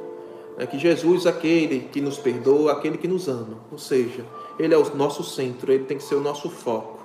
é 0.59 0.67
que 0.67 0.79
Jesus, 0.79 1.27
aquele 1.27 1.89
que 1.91 2.03
nos 2.03 2.19
perdoa, 2.19 2.73
aquele 2.73 2.99
que 2.99 3.09
nos 3.09 3.29
ama, 3.29 3.57
ou 3.73 3.79
seja, 3.79 4.27
Ele 4.59 4.75
é 4.75 4.77
o 4.77 4.95
nosso 4.95 5.25
centro, 5.25 5.73
Ele 5.73 5.85
tem 5.85 5.97
que 5.97 6.05
ser 6.05 6.17
o 6.17 6.21
nosso 6.21 6.51
foco. 6.51 6.99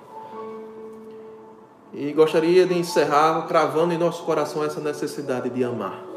E 1.94 2.12
gostaria 2.12 2.66
de 2.66 2.78
encerrar 2.78 3.46
cravando 3.48 3.94
em 3.94 3.98
nosso 3.98 4.24
coração 4.24 4.62
essa 4.62 4.78
necessidade 4.78 5.48
de 5.48 5.64
amar. 5.64 6.11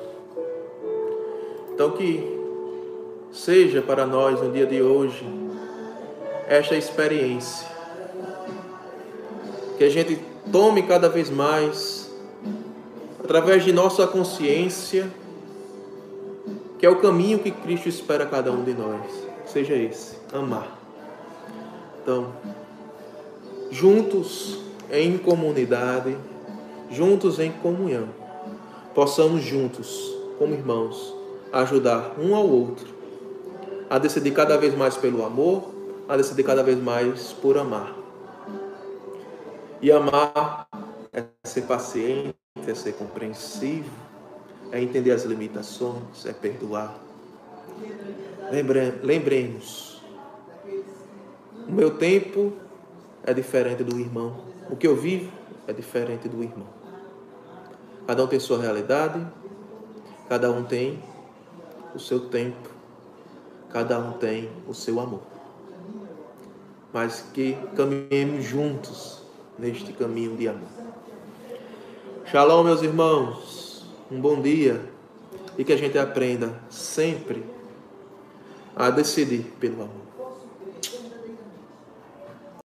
Então, 1.75 1.91
que 1.91 2.23
seja 3.33 3.81
para 3.81 4.05
nós 4.05 4.41
no 4.41 4.49
dia 4.49 4.65
de 4.65 4.81
hoje 4.81 5.27
esta 6.47 6.73
experiência, 6.73 7.67
que 9.77 9.83
a 9.83 9.89
gente 9.89 10.17
tome 10.53 10.83
cada 10.83 11.09
vez 11.09 11.29
mais, 11.29 12.09
através 13.21 13.65
de 13.65 13.73
nossa 13.73 14.07
consciência, 14.07 15.11
que 16.79 16.85
é 16.85 16.89
o 16.89 17.01
caminho 17.01 17.39
que 17.39 17.51
Cristo 17.51 17.89
espera 17.89 18.25
cada 18.25 18.53
um 18.53 18.63
de 18.63 18.73
nós. 18.73 19.01
Seja 19.45 19.73
esse, 19.75 20.15
amar. 20.31 20.79
Então, 22.01 22.31
juntos 23.69 24.59
em 24.89 25.17
comunidade, 25.17 26.15
juntos 26.89 27.37
em 27.37 27.51
comunhão, 27.51 28.07
possamos 28.93 29.43
juntos, 29.43 30.15
como 30.39 30.53
irmãos, 30.53 31.14
ajudar 31.61 32.15
um 32.19 32.35
ao 32.35 32.45
outro 32.45 32.93
a 33.89 33.97
decidir 33.97 34.31
cada 34.31 34.57
vez 34.57 34.75
mais 34.75 34.97
pelo 34.97 35.23
amor, 35.23 35.71
a 36.07 36.17
decidir 36.17 36.43
cada 36.43 36.61
vez 36.61 36.81
mais 36.81 37.31
por 37.31 37.57
amar. 37.57 37.95
E 39.81 39.91
amar 39.91 40.67
é 41.13 41.23
ser 41.43 41.61
paciente, 41.61 42.35
é 42.67 42.75
ser 42.75 42.93
compreensivo, 42.93 43.89
é 44.71 44.81
entender 44.81 45.11
as 45.11 45.23
limitações, 45.23 46.25
é 46.25 46.33
perdoar. 46.33 46.93
Lembre, 48.51 48.99
lembremos, 49.01 50.01
o 51.67 51.71
meu 51.71 51.91
tempo 51.91 52.53
é 53.23 53.33
diferente 53.33 53.83
do 53.83 53.97
irmão. 53.99 54.35
O 54.69 54.75
que 54.75 54.87
eu 54.87 54.95
vivo 54.95 55.31
é 55.67 55.73
diferente 55.73 56.27
do 56.27 56.43
irmão. 56.43 56.67
Cada 58.05 58.23
um 58.23 58.27
tem 58.27 58.39
sua 58.39 58.59
realidade, 58.59 59.25
cada 60.27 60.51
um 60.51 60.63
tem 60.63 61.01
o 61.95 61.99
seu 61.99 62.19
tempo, 62.29 62.69
cada 63.69 63.97
um 63.97 64.13
tem 64.13 64.49
o 64.67 64.73
seu 64.73 64.99
amor. 64.99 65.21
Mas 66.93 67.25
que 67.33 67.57
caminhemos 67.75 68.45
juntos 68.45 69.21
neste 69.57 69.93
caminho 69.93 70.35
de 70.35 70.47
amor. 70.47 70.69
Shalom, 72.25 72.63
meus 72.63 72.81
irmãos 72.81 73.65
um 74.11 74.19
bom 74.19 74.39
dia 74.41 74.81
e 75.57 75.63
que 75.63 75.73
a 75.73 75.77
gente 75.77 75.97
aprenda 75.97 76.59
sempre 76.69 77.43
a 78.75 78.89
decidir 78.89 79.43
pelo 79.59 79.83
amor. 79.83 80.04